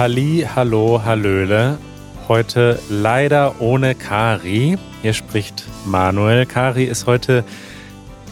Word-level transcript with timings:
Halli, 0.00 0.46
hallo, 0.54 1.02
hallöle. 1.04 1.76
Heute 2.26 2.78
leider 2.88 3.60
ohne 3.60 3.94
Kari. 3.94 4.78
Hier 5.02 5.12
spricht 5.12 5.64
Manuel. 5.84 6.46
Kari 6.46 6.84
ist 6.84 7.06
heute 7.06 7.44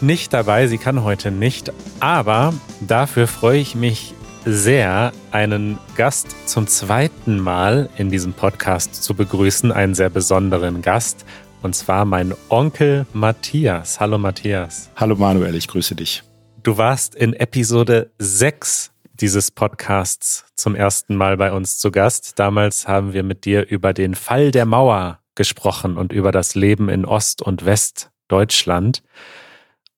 nicht 0.01 0.33
dabei, 0.33 0.65
sie 0.65 0.79
kann 0.79 1.03
heute 1.03 1.29
nicht, 1.29 1.71
aber 1.99 2.55
dafür 2.81 3.27
freue 3.27 3.59
ich 3.59 3.75
mich 3.75 4.15
sehr, 4.45 5.11
einen 5.29 5.77
Gast 5.95 6.49
zum 6.49 6.65
zweiten 6.65 7.37
Mal 7.37 7.87
in 7.99 8.09
diesem 8.09 8.33
Podcast 8.33 9.03
zu 9.03 9.13
begrüßen, 9.13 9.71
einen 9.71 9.93
sehr 9.93 10.09
besonderen 10.09 10.81
Gast, 10.81 11.23
und 11.61 11.75
zwar 11.75 12.03
mein 12.05 12.33
Onkel 12.49 13.05
Matthias. 13.13 13.99
Hallo 13.99 14.17
Matthias. 14.17 14.89
Hallo 14.95 15.15
Manuel, 15.15 15.53
ich 15.53 15.67
grüße 15.67 15.93
dich. 15.93 16.23
Du 16.63 16.79
warst 16.79 17.13
in 17.13 17.33
Episode 17.33 18.09
6 18.17 18.89
dieses 19.21 19.51
Podcasts 19.51 20.45
zum 20.55 20.75
ersten 20.75 21.15
Mal 21.15 21.37
bei 21.37 21.51
uns 21.51 21.77
zu 21.77 21.91
Gast. 21.91 22.39
Damals 22.39 22.87
haben 22.87 23.13
wir 23.13 23.23
mit 23.23 23.45
dir 23.45 23.67
über 23.67 23.93
den 23.93 24.15
Fall 24.15 24.51
der 24.51 24.65
Mauer 24.65 25.19
gesprochen 25.35 25.97
und 25.97 26.11
über 26.11 26.31
das 26.31 26.55
Leben 26.55 26.89
in 26.89 27.05
Ost- 27.05 27.41
und 27.41 27.65
Westdeutschland. 27.65 29.03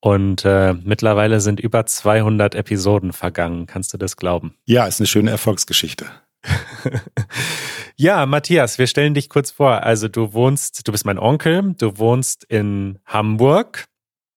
Und 0.00 0.44
äh, 0.44 0.74
mittlerweile 0.74 1.40
sind 1.40 1.60
über 1.60 1.86
200 1.86 2.54
Episoden 2.54 3.12
vergangen. 3.12 3.66
Kannst 3.66 3.94
du 3.94 3.98
das 3.98 4.16
glauben? 4.16 4.54
Ja, 4.64 4.86
ist 4.86 5.00
eine 5.00 5.06
schöne 5.06 5.30
Erfolgsgeschichte. 5.30 6.06
ja, 7.96 8.26
Matthias, 8.26 8.78
wir 8.78 8.88
stellen 8.88 9.14
dich 9.14 9.28
kurz 9.28 9.52
vor. 9.52 9.84
Also 9.84 10.08
du 10.08 10.32
wohnst, 10.32 10.86
du 10.88 10.92
bist 10.92 11.06
mein 11.06 11.18
Onkel, 11.18 11.74
du 11.78 11.98
wohnst 11.98 12.44
in 12.44 12.98
Hamburg 13.06 13.84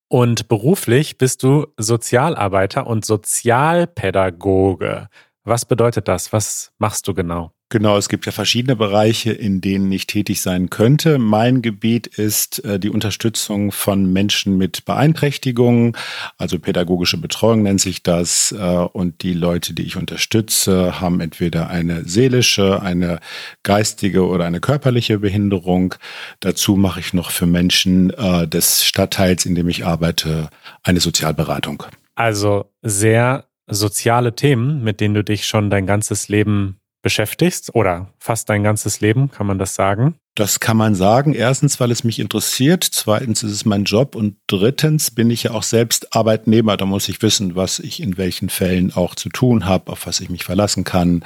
und 0.08 0.48
beruflich 0.48 1.18
bist 1.18 1.44
du 1.44 1.68
Sozialarbeiter 1.78 2.88
und 2.88 3.06
Sozialpädagoge. 3.06 5.10
Was 5.48 5.66
bedeutet 5.66 6.08
das? 6.08 6.34
Was 6.34 6.72
machst 6.80 7.08
du 7.08 7.14
genau? 7.14 7.52
Genau, 7.70 7.98
es 7.98 8.10
gibt 8.10 8.26
ja 8.26 8.32
verschiedene 8.32 8.76
Bereiche, 8.76 9.32
in 9.32 9.62
denen 9.62 9.92
ich 9.92 10.08
tätig 10.08 10.42
sein 10.42 10.72
könnte. 10.72 11.20
Mein 11.20 11.62
Gebiet 11.62 12.08
ist 12.08 12.64
äh, 12.66 12.80
die 12.80 12.90
Unterstützung 12.90 13.72
von 13.72 14.12
Menschen 14.12 14.58
mit 14.58 14.86
Beeinträchtigungen, 14.86 15.96
also 16.38 16.58
pädagogische 16.58 17.18
Betreuung 17.18 17.62
nennt 17.62 17.82
sich 17.82 18.02
das. 18.02 18.54
Äh, 18.58 18.64
und 18.64 19.22
die 19.22 19.34
Leute, 19.34 19.74
die 19.74 19.84
ich 19.84 19.98
unterstütze, 19.98 21.00
haben 21.00 21.20
entweder 21.20 21.70
eine 21.70 22.06
seelische, 22.06 22.82
eine 22.82 23.20
geistige 23.62 24.28
oder 24.28 24.46
eine 24.46 24.62
körperliche 24.62 25.20
Behinderung. 25.20 25.96
Dazu 26.40 26.76
mache 26.76 27.00
ich 27.00 27.14
noch 27.14 27.30
für 27.30 27.46
Menschen 27.46 28.10
äh, 28.12 28.48
des 28.48 28.84
Stadtteils, 28.84 29.46
in 29.46 29.54
dem 29.54 29.70
ich 29.70 29.86
arbeite, 29.86 30.50
eine 30.82 31.00
Sozialberatung. 31.00 31.84
Also 32.16 32.72
sehr 32.82 33.46
soziale 33.68 34.36
Themen, 34.36 34.84
mit 34.84 35.00
denen 35.00 35.16
du 35.16 35.24
dich 35.24 35.48
schon 35.48 35.70
dein 35.70 35.86
ganzes 35.86 36.28
Leben 36.28 36.80
beschäftigst 37.02 37.76
oder 37.76 38.14
fast 38.18 38.50
dein 38.50 38.64
ganzes 38.64 39.00
Leben, 39.00 39.30
kann 39.30 39.46
man 39.46 39.60
das 39.60 39.76
sagen? 39.76 40.16
Das 40.34 40.60
kann 40.60 40.76
man 40.76 40.96
sagen. 40.96 41.34
Erstens, 41.34 41.80
weil 41.80 41.92
es 41.92 42.04
mich 42.04 42.20
interessiert. 42.20 42.84
Zweitens 42.84 43.44
ist 43.44 43.52
es 43.52 43.64
mein 43.64 43.86
Job. 43.86 44.16
Und 44.16 44.38
drittens 44.48 45.12
bin 45.12 45.30
ich 45.30 45.44
ja 45.44 45.52
auch 45.52 45.64
selbst 45.64 46.16
Arbeitnehmer. 46.16 46.78
Da 46.78 46.86
muss 46.86 47.08
ich 47.08 47.22
wissen, 47.22 47.56
was 47.56 47.80
ich 47.80 48.02
in 48.02 48.18
welchen 48.18 48.50
Fällen 48.50 48.92
auch 48.92 49.16
zu 49.16 49.30
tun 49.30 49.66
habe, 49.66 49.92
auf 49.92 50.08
was 50.08 50.20
ich 50.20 50.30
mich 50.30 50.44
verlassen 50.44 50.84
kann, 50.84 51.24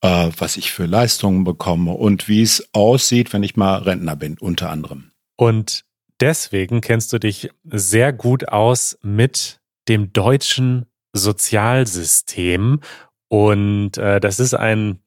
äh, 0.00 0.30
was 0.36 0.56
ich 0.56 0.72
für 0.72 0.86
Leistungen 0.86 1.44
bekomme 1.44 1.92
und 1.92 2.26
wie 2.26 2.42
es 2.42 2.68
aussieht, 2.72 3.32
wenn 3.32 3.42
ich 3.42 3.56
mal 3.56 3.76
Rentner 3.76 4.16
bin, 4.16 4.36
unter 4.38 4.70
anderem. 4.70 5.12
Und 5.36 5.84
deswegen 6.18 6.80
kennst 6.80 7.12
du 7.12 7.18
dich 7.18 7.50
sehr 7.64 8.12
gut 8.12 8.48
aus 8.48 8.98
mit 9.02 9.60
dem 9.86 10.12
deutschen 10.12 10.86
Sozialsystem 11.14 12.80
und 13.28 13.96
äh, 13.96 14.20
das 14.20 14.38
ist 14.38 14.54
ein 14.54 15.00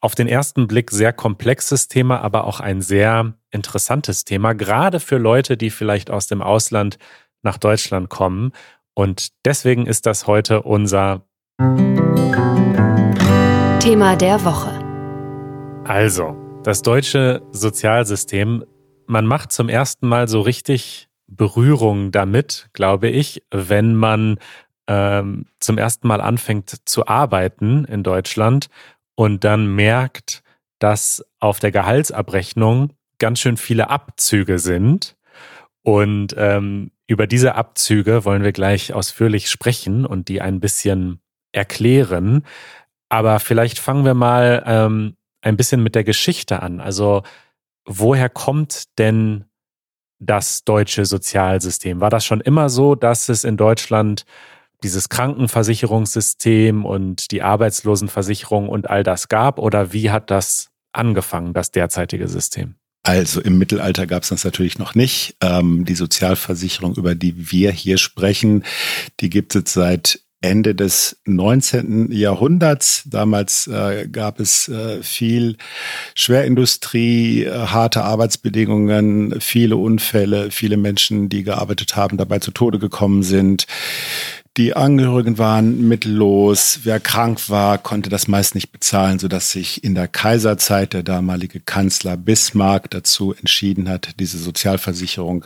auf 0.00 0.14
den 0.14 0.28
ersten 0.28 0.66
Blick 0.66 0.90
sehr 0.90 1.12
komplexes 1.12 1.88
Thema, 1.88 2.20
aber 2.20 2.44
auch 2.44 2.60
ein 2.60 2.80
sehr 2.80 3.34
interessantes 3.50 4.24
Thema, 4.24 4.52
gerade 4.52 5.00
für 5.00 5.18
Leute, 5.18 5.56
die 5.56 5.70
vielleicht 5.70 6.10
aus 6.10 6.26
dem 6.26 6.42
Ausland 6.42 6.98
nach 7.42 7.58
Deutschland 7.58 8.08
kommen. 8.08 8.52
Und 8.94 9.28
deswegen 9.44 9.86
ist 9.86 10.06
das 10.06 10.26
heute 10.26 10.62
unser 10.62 11.22
Thema 13.80 14.16
der 14.16 14.44
Woche. 14.44 14.72
Also, 15.84 16.36
das 16.64 16.82
deutsche 16.82 17.42
Sozialsystem, 17.52 18.64
man 19.06 19.26
macht 19.26 19.52
zum 19.52 19.68
ersten 19.68 20.08
Mal 20.08 20.28
so 20.28 20.40
richtig 20.40 21.08
Berührung 21.28 22.10
damit, 22.10 22.68
glaube 22.72 23.08
ich, 23.08 23.42
wenn 23.50 23.94
man 23.94 24.38
ähm, 24.88 25.46
zum 25.60 25.78
ersten 25.78 26.08
Mal 26.08 26.20
anfängt 26.20 26.88
zu 26.88 27.06
arbeiten 27.06 27.84
in 27.84 28.02
Deutschland 28.02 28.68
und 29.14 29.44
dann 29.44 29.74
merkt, 29.74 30.42
dass 30.80 31.24
auf 31.38 31.60
der 31.60 31.70
Gehaltsabrechnung 31.70 32.92
ganz 33.18 33.40
schön 33.40 33.56
viele 33.56 33.90
Abzüge 33.90 34.58
sind. 34.58 35.16
Und 35.82 36.34
ähm, 36.38 36.90
über 37.06 37.26
diese 37.26 37.54
Abzüge 37.54 38.24
wollen 38.24 38.42
wir 38.42 38.52
gleich 38.52 38.92
ausführlich 38.92 39.50
sprechen 39.50 40.06
und 40.06 40.28
die 40.28 40.40
ein 40.40 40.60
bisschen 40.60 41.20
erklären. 41.52 42.44
Aber 43.08 43.40
vielleicht 43.40 43.78
fangen 43.78 44.04
wir 44.04 44.14
mal 44.14 44.62
ähm, 44.66 45.16
ein 45.40 45.56
bisschen 45.56 45.82
mit 45.82 45.94
der 45.94 46.04
Geschichte 46.04 46.62
an. 46.62 46.80
Also 46.80 47.22
woher 47.84 48.28
kommt 48.28 48.98
denn 48.98 49.44
das 50.18 50.64
deutsche 50.64 51.04
Sozialsystem? 51.04 52.00
War 52.00 52.10
das 52.10 52.24
schon 52.24 52.40
immer 52.40 52.68
so, 52.68 52.94
dass 52.94 53.28
es 53.28 53.44
in 53.44 53.56
Deutschland 53.56 54.24
dieses 54.82 55.08
Krankenversicherungssystem 55.08 56.84
und 56.84 57.30
die 57.30 57.42
Arbeitslosenversicherung 57.42 58.68
und 58.68 58.88
all 58.88 59.02
das 59.02 59.28
gab? 59.28 59.58
Oder 59.58 59.92
wie 59.92 60.10
hat 60.10 60.30
das 60.30 60.70
angefangen, 60.92 61.52
das 61.52 61.70
derzeitige 61.70 62.28
System? 62.28 62.74
Also 63.02 63.40
im 63.40 63.58
Mittelalter 63.58 64.06
gab 64.06 64.22
es 64.22 64.28
das 64.28 64.44
natürlich 64.44 64.78
noch 64.78 64.94
nicht. 64.94 65.36
Ähm, 65.40 65.84
die 65.84 65.94
Sozialversicherung, 65.94 66.94
über 66.96 67.14
die 67.14 67.50
wir 67.50 67.70
hier 67.70 67.96
sprechen, 67.96 68.64
die 69.20 69.30
gibt 69.30 69.54
es 69.54 69.72
seit 69.72 70.20
Ende 70.40 70.76
des 70.76 71.20
19. 71.24 72.12
Jahrhunderts. 72.12 73.02
Damals 73.06 73.66
äh, 73.66 74.06
gab 74.06 74.38
es 74.38 74.68
äh, 74.68 75.02
viel 75.02 75.56
Schwerindustrie, 76.14 77.44
äh, 77.44 77.50
harte 77.50 78.04
Arbeitsbedingungen, 78.04 79.40
viele 79.40 79.76
Unfälle, 79.76 80.52
viele 80.52 80.76
Menschen, 80.76 81.28
die 81.28 81.42
gearbeitet 81.42 81.96
haben, 81.96 82.18
dabei 82.18 82.38
zu 82.38 82.52
Tode 82.52 82.78
gekommen 82.78 83.24
sind. 83.24 83.66
Die 84.58 84.74
Angehörigen 84.74 85.38
waren 85.38 85.86
mittellos. 85.86 86.80
Wer 86.82 86.98
krank 86.98 87.48
war, 87.48 87.78
konnte 87.78 88.10
das 88.10 88.26
meist 88.26 88.56
nicht 88.56 88.72
bezahlen, 88.72 89.20
sodass 89.20 89.52
sich 89.52 89.84
in 89.84 89.94
der 89.94 90.08
Kaiserzeit 90.08 90.94
der 90.94 91.04
damalige 91.04 91.60
Kanzler 91.60 92.16
Bismarck 92.16 92.90
dazu 92.90 93.32
entschieden 93.32 93.88
hat, 93.88 94.18
diese 94.18 94.36
Sozialversicherung 94.36 95.44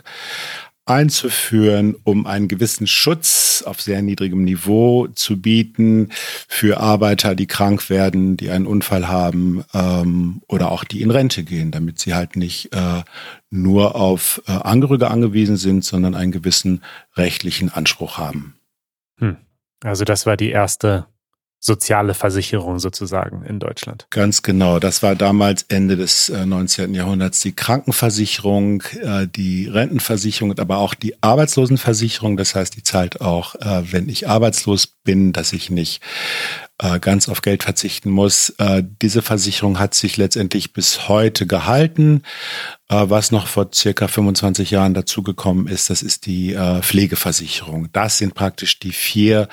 einzuführen, 0.85 1.95
um 2.03 2.25
einen 2.25 2.47
gewissen 2.47 2.87
Schutz 2.87 3.63
auf 3.67 3.81
sehr 3.81 4.01
niedrigem 4.01 4.43
Niveau 4.43 5.05
zu 5.13 5.39
bieten 5.39 6.09
für 6.47 6.79
Arbeiter, 6.79 7.35
die 7.35 7.45
krank 7.45 7.91
werden, 7.91 8.35
die 8.35 8.49
einen 8.49 8.65
Unfall 8.65 9.07
haben 9.09 9.63
ähm, 9.75 10.41
oder 10.47 10.71
auch 10.71 10.83
die 10.83 11.03
in 11.03 11.11
Rente 11.11 11.43
gehen, 11.43 11.69
damit 11.69 11.99
sie 11.99 12.15
halt 12.15 12.35
nicht 12.35 12.73
äh, 12.73 13.03
nur 13.51 13.95
auf 13.95 14.41
äh, 14.47 14.53
Angehörige 14.53 15.11
angewiesen 15.11 15.57
sind, 15.57 15.85
sondern 15.85 16.15
einen 16.15 16.31
gewissen 16.31 16.81
rechtlichen 17.15 17.69
Anspruch 17.69 18.17
haben. 18.17 18.55
Hm. 19.23 19.37
Also 19.83 20.05
das 20.05 20.25
war 20.25 20.37
die 20.37 20.49
erste 20.49 21.07
soziale 21.59 22.13
Versicherung 22.13 22.77
sozusagen 22.77 23.45
in 23.45 23.57
Deutschland. 23.57 24.05
Ganz 24.09 24.41
genau. 24.41 24.79
Das 24.79 25.01
war 25.01 25.15
damals 25.15 25.63
Ende 25.69 25.95
des 25.95 26.27
äh, 26.27 26.45
19. 26.45 26.93
Jahrhunderts 26.93 27.39
die 27.39 27.53
Krankenversicherung, 27.53 28.81
äh, 29.01 29.27
die 29.33 29.69
Rentenversicherung, 29.69 30.59
aber 30.59 30.79
auch 30.79 30.93
die 30.93 31.23
Arbeitslosenversicherung. 31.23 32.35
Das 32.35 32.53
heißt, 32.53 32.75
die 32.75 32.83
zahlt 32.83 33.21
auch, 33.21 33.55
äh, 33.55 33.93
wenn 33.93 34.09
ich 34.09 34.27
arbeitslos 34.27 34.87
bin, 34.87 35.31
dass 35.31 35.53
ich 35.53 35.69
nicht 35.69 36.01
äh, 36.79 36.99
ganz 36.99 37.29
auf 37.29 37.41
Geld 37.41 37.63
verzichten 37.63 38.09
muss. 38.09 38.49
Äh, 38.57 38.83
diese 39.01 39.21
Versicherung 39.21 39.79
hat 39.79 39.93
sich 39.93 40.17
letztendlich 40.17 40.73
bis 40.73 41.07
heute 41.07 41.47
gehalten. 41.47 42.23
Äh, 42.93 43.09
was 43.09 43.31
noch 43.31 43.47
vor 43.47 43.69
circa 43.73 44.07
25 44.07 44.71
Jahren 44.71 44.93
dazugekommen 44.93 45.67
ist, 45.67 45.89
das 45.89 46.01
ist 46.01 46.25
die 46.25 46.55
Pflegeversicherung. 46.81 47.89
Das 47.91 48.17
sind 48.17 48.35
praktisch 48.35 48.79
die 48.79 48.91
vier 48.91 49.47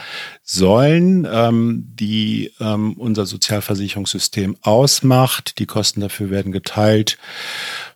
Säulen, 0.53 1.29
ähm, 1.31 1.85
die 1.95 2.53
ähm, 2.61 2.95
unser 2.95 3.25
Sozialversicherungssystem 3.25 4.57
ausmacht. 4.63 5.59
Die 5.59 5.67
Kosten 5.67 6.01
dafür 6.01 6.31
werden 6.31 6.53
geteilt 6.53 7.19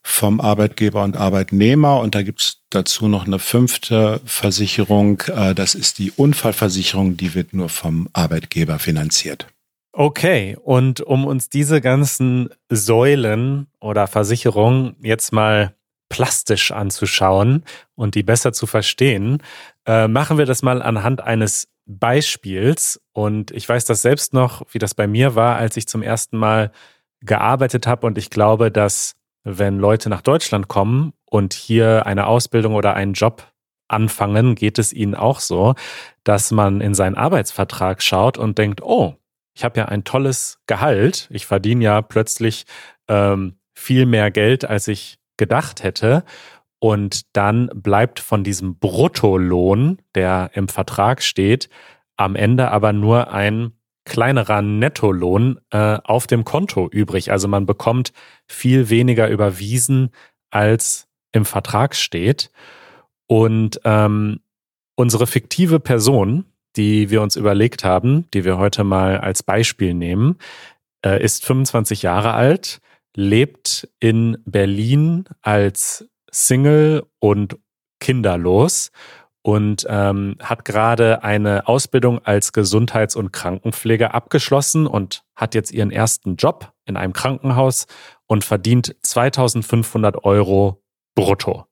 vom 0.03 0.41
Arbeitgeber 0.41 1.03
und 1.03 1.17
Arbeitnehmer. 1.17 1.99
Und 2.01 2.15
da 2.15 2.23
gibt's 2.23 2.59
dazu 2.71 3.09
noch 3.09 3.27
eine 3.27 3.39
fünfte 3.39 4.21
Versicherung. 4.25 5.21
Äh, 5.23 5.55
das 5.55 5.75
ist 5.75 5.99
die 5.99 6.13
Unfallversicherung. 6.13 7.17
Die 7.17 7.35
wird 7.35 7.55
nur 7.55 7.69
vom 7.69 8.09
Arbeitgeber 8.13 8.79
finanziert. 8.79 9.49
Okay, 9.97 10.57
und 10.61 11.01
um 11.03 11.25
uns 11.25 11.51
diese 11.51 11.81
ganzen 11.81 12.49
Säulen 12.69 13.69
oder 13.79 14.09
Versicherungen 14.09 14.97
jetzt 15.01 15.33
mal 15.33 15.77
plastisch 16.09 16.73
anzuschauen 16.73 17.65
und 17.95 18.17
die 18.17 18.25
besser 18.25 18.53
zu 18.53 18.67
verstehen, 18.67 19.41
äh, 19.87 20.09
machen 20.09 20.37
wir 20.37 20.47
das 20.47 20.63
mal 20.65 20.83
anhand 20.83 21.21
eines 21.21 21.69
Beispiels. 21.87 23.01
Und 23.13 23.53
ich 23.53 23.69
weiß 23.69 23.85
das 23.85 24.03
selbst 24.03 24.33
noch, 24.35 24.63
wie 24.73 24.81
das 24.81 24.95
bei 24.95 25.07
mir 25.07 25.37
war, 25.37 25.59
als 25.59 25.77
ich 25.77 25.87
zum 25.87 26.03
ersten 26.03 26.39
Mal 26.39 26.73
gearbeitet 27.21 27.87
habe. 27.87 28.09
Und 28.09 28.19
ich 28.19 28.31
glaube, 28.31 28.73
dass 28.73 29.15
wenn 29.45 29.79
Leute 29.79 30.09
nach 30.09 30.23
Deutschland 30.23 30.67
kommen 30.67 31.13
und 31.25 31.53
hier 31.53 32.05
eine 32.05 32.27
Ausbildung 32.27 32.75
oder 32.75 32.95
einen 32.95 33.13
Job 33.13 33.45
anfangen, 33.87 34.57
geht 34.57 34.81
es 34.81 34.93
ihnen 34.93 35.15
auch 35.15 35.39
so, 35.39 35.77
dass 36.25 36.51
man 36.51 36.81
in 36.81 36.95
seinen 36.95 37.15
Arbeitsvertrag 37.15 38.03
schaut 38.03 38.39
und 38.39 38.59
denkt, 38.59 38.83
oh, 38.83 39.15
ich 39.55 39.65
habe 39.65 39.79
ja 39.79 39.87
ein 39.87 40.05
tolles 40.05 40.59
Gehalt, 40.67 41.29
ich 41.31 41.47
verdiene 41.47 41.85
ja 41.85 42.03
plötzlich 42.03 42.67
ähm, 43.09 43.57
viel 43.75 44.07
mehr 44.07 44.31
Geld, 44.31 44.65
als 44.65 44.89
ich 44.89 45.19
gedacht 45.37 45.83
hätte. 45.83 46.25
Und 46.79 47.35
dann 47.35 47.71
bleibt 47.73 48.21
von 48.21 48.45
diesem 48.45 48.79
Bruttolohn, 48.79 49.99
der 50.15 50.51
im 50.55 50.69
Vertrag 50.69 51.23
steht, 51.23 51.69
am 52.17 52.37
Ende 52.37 52.71
aber 52.71 52.93
nur 52.93 53.33
ein 53.33 53.73
kleinerer 54.05 54.61
Nettolohn 54.61 55.61
äh, 55.71 55.99
auf 56.05 56.27
dem 56.27 56.45
Konto 56.45 56.89
übrig. 56.89 57.31
Also 57.33 57.49
man 57.49 57.65
bekommt 57.65 58.13
viel 58.47 58.91
weniger 58.91 59.29
überwiesen, 59.29 60.11
als 60.51 61.09
im 61.33 61.45
Vertrag 61.45 61.95
steht. 61.97 62.51
Und 63.27 63.81
ähm, 63.85 64.41
unsere 64.95 65.27
fiktive 65.27 65.81
Person, 65.81 66.45
die 66.77 67.11
wir 67.11 67.23
uns 67.23 67.37
überlegt 67.37 67.85
haben, 67.85 68.29
die 68.33 68.45
wir 68.45 68.59
heute 68.59 68.85
mal 68.85 69.19
als 69.19 69.43
Beispiel 69.43 69.95
nehmen, 69.95 70.39
äh, 71.05 71.23
ist 71.23 71.45
25 71.45 72.03
Jahre 72.03 72.35
alt, 72.35 72.81
lebt 73.17 73.89
in 74.01 74.39
Berlin 74.45 75.25
als 75.43 76.09
Single 76.31 77.05
und 77.21 77.57
kinderlos 78.01 78.91
und 79.43 79.87
ähm, 79.89 80.37
hat 80.41 80.65
gerade 80.65 81.23
eine 81.23 81.69
Ausbildung 81.69 82.19
als 82.25 82.53
Gesundheits- 82.53 83.15
und 83.15 83.33
Krankenpfleger 83.33 84.15
abgeschlossen 84.15 84.87
und 84.87 85.25
hat 85.37 85.55
jetzt 85.55 85.71
ihren 85.71 85.91
ersten 85.91 86.37
Job 86.37 86.73
in 86.87 86.97
einem 86.97 87.13
Krankenhaus 87.13 87.87
und 88.27 88.43
verdient 88.43 88.97
2500 89.03 90.25
Euro 90.25 90.83
brutto. 91.15 91.67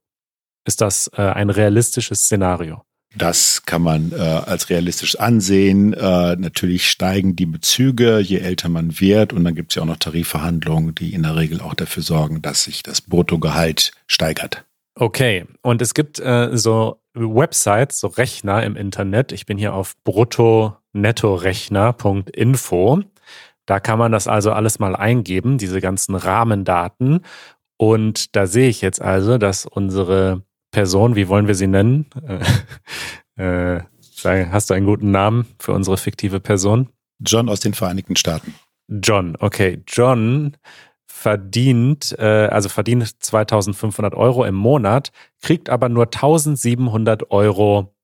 Ist 0.65 0.81
das 0.81 1.11
äh, 1.17 1.23
ein 1.23 1.51
realistisches 1.51 2.25
Szenario? 2.25 2.85
Das 3.15 3.65
kann 3.67 3.83
man 3.83 4.13
äh, 4.13 4.17
als 4.17 4.71
realistisch 4.71 5.19
ansehen. 5.19 5.93
Äh, 5.93 6.37
natürlich 6.37 6.91
steigen 6.91 7.37
die 7.37 7.47
Bezüge, 7.47 8.21
je 8.21 8.39
älter 8.39 8.69
man 8.69 9.01
wird. 9.01 9.33
Und 9.33 9.45
dann 9.45 9.55
gibt 9.55 9.73
es 9.73 9.77
ja 9.77 9.83
auch 9.83 9.87
noch 9.87 9.99
Tarifverhandlungen, 9.99 10.95
die 10.95 11.13
in 11.13 11.23
der 11.23 11.37
Regel 11.37 11.61
auch 11.61 11.75
dafür 11.75 12.03
sorgen, 12.03 12.43
dass 12.43 12.65
sich 12.65 12.83
das 12.83 13.03
Bruttogehalt 13.03 13.93
steigert. 14.07 14.65
Okay, 14.95 15.47
und 15.63 15.81
es 15.83 15.95
gibt 15.95 16.21
äh, 16.21 16.51
so 16.53 17.01
Websites, 17.15 18.01
so 18.01 18.09
Rechner 18.09 18.63
im 18.63 18.77
Internet. 18.77 19.33
Ich 19.33 19.47
bin 19.47 19.57
hier 19.59 19.75
auf 19.75 19.95
brutto-netto-rechner.info. 20.05 23.01
Da 23.67 23.81
kann 23.81 23.99
man 23.99 24.13
das 24.13 24.29
also 24.29 24.53
alles 24.53 24.79
mal 24.79 24.97
eingeben, 24.97 25.59
diese 25.59 25.81
ganzen 25.81 26.15
Rahmendaten. 26.15 27.21
Und 27.77 28.37
da 28.37 28.47
sehe 28.47 28.69
ich 28.69 28.81
jetzt 28.81 29.01
also, 29.01 29.39
dass 29.39 29.67
unsere 29.67 30.43
Person, 30.73 31.15
wie 31.15 31.29
wollen 31.29 31.47
wir 31.47 31.55
sie 31.55 31.69
nennen? 31.69 32.07
Äh, 33.39 33.79
äh, 33.79 34.47
hast 34.51 34.69
du 34.69 34.75
einen 34.75 34.85
guten 34.85 35.11
Namen 35.11 35.47
für 35.59 35.73
unsere 35.73 35.97
fiktive 35.97 36.39
Person? 36.39 36.91
John 37.19 37.49
aus 37.49 37.61
den 37.61 37.73
Vereinigten 37.73 38.15
Staaten. 38.15 38.55
John, 38.89 39.37
okay. 39.41 39.83
John 39.87 40.59
verdient, 41.07 42.15
äh, 42.19 42.49
also 42.51 42.69
verdient 42.69 43.23
2500 43.23 44.15
Euro 44.15 44.45
im 44.45 44.55
Monat, 44.55 45.13
kriegt 45.41 45.71
aber 45.71 45.89
nur 45.89 46.05
1700 46.05 47.31
Euro 47.31 47.95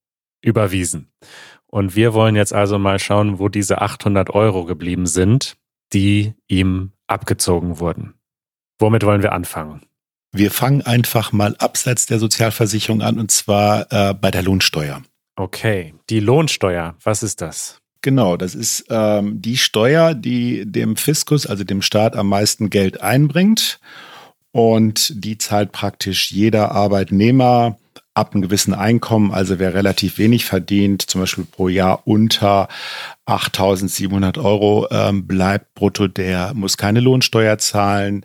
überwiesen. 0.40 1.12
Und 1.66 1.94
wir 1.94 2.14
wollen 2.14 2.36
jetzt 2.36 2.54
also 2.54 2.78
mal 2.78 2.98
schauen, 2.98 3.38
wo 3.38 3.48
diese 3.48 3.82
800 3.82 4.30
Euro 4.30 4.64
geblieben 4.64 5.06
sind, 5.06 5.58
die 5.92 6.34
ihm 6.46 6.92
abgezogen 7.06 7.80
wurden. 7.80 8.14
Womit 8.78 9.04
wollen 9.04 9.22
wir 9.22 9.32
anfangen? 9.32 9.82
Wir 10.32 10.50
fangen 10.50 10.82
einfach 10.82 11.32
mal 11.32 11.56
abseits 11.56 12.06
der 12.06 12.18
Sozialversicherung 12.18 13.02
an 13.02 13.18
und 13.18 13.30
zwar 13.30 13.90
äh, 13.90 14.14
bei 14.14 14.30
der 14.30 14.42
Lohnsteuer. 14.42 15.02
Okay, 15.36 15.94
die 16.10 16.20
Lohnsteuer, 16.20 16.96
was 17.02 17.22
ist 17.22 17.40
das? 17.40 17.78
Genau, 18.02 18.36
das 18.36 18.54
ist 18.54 18.86
ähm, 18.90 19.40
die 19.40 19.56
Steuer, 19.56 20.14
die 20.14 20.70
dem 20.70 20.96
Fiskus, 20.96 21.46
also 21.46 21.64
dem 21.64 21.82
Staat, 21.82 22.16
am 22.16 22.28
meisten 22.28 22.70
Geld 22.70 23.00
einbringt. 23.00 23.80
Und 24.52 25.24
die 25.24 25.38
zahlt 25.38 25.72
praktisch 25.72 26.30
jeder 26.30 26.72
Arbeitnehmer 26.72 27.78
ab 28.18 28.34
einem 28.34 28.42
gewissen 28.42 28.74
Einkommen, 28.74 29.32
also 29.32 29.58
wer 29.58 29.74
relativ 29.74 30.18
wenig 30.18 30.44
verdient, 30.44 31.02
zum 31.02 31.20
Beispiel 31.20 31.44
pro 31.44 31.68
Jahr 31.68 32.06
unter 32.06 32.68
8.700 33.26 34.42
Euro 34.42 34.88
ähm, 34.90 35.26
bleibt 35.26 35.74
brutto, 35.74 36.08
der 36.08 36.52
muss 36.54 36.76
keine 36.76 37.00
Lohnsteuer 37.00 37.58
zahlen. 37.58 38.24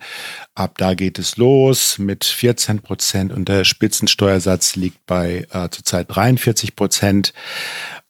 Ab 0.54 0.78
da 0.78 0.94
geht 0.94 1.18
es 1.18 1.36
los 1.36 1.98
mit 1.98 2.24
14 2.24 2.80
Prozent 2.80 3.32
und 3.32 3.48
der 3.48 3.64
Spitzensteuersatz 3.64 4.76
liegt 4.76 5.06
bei 5.06 5.46
äh, 5.52 5.68
zurzeit 5.70 6.06
43 6.08 6.74
Prozent. 6.74 7.32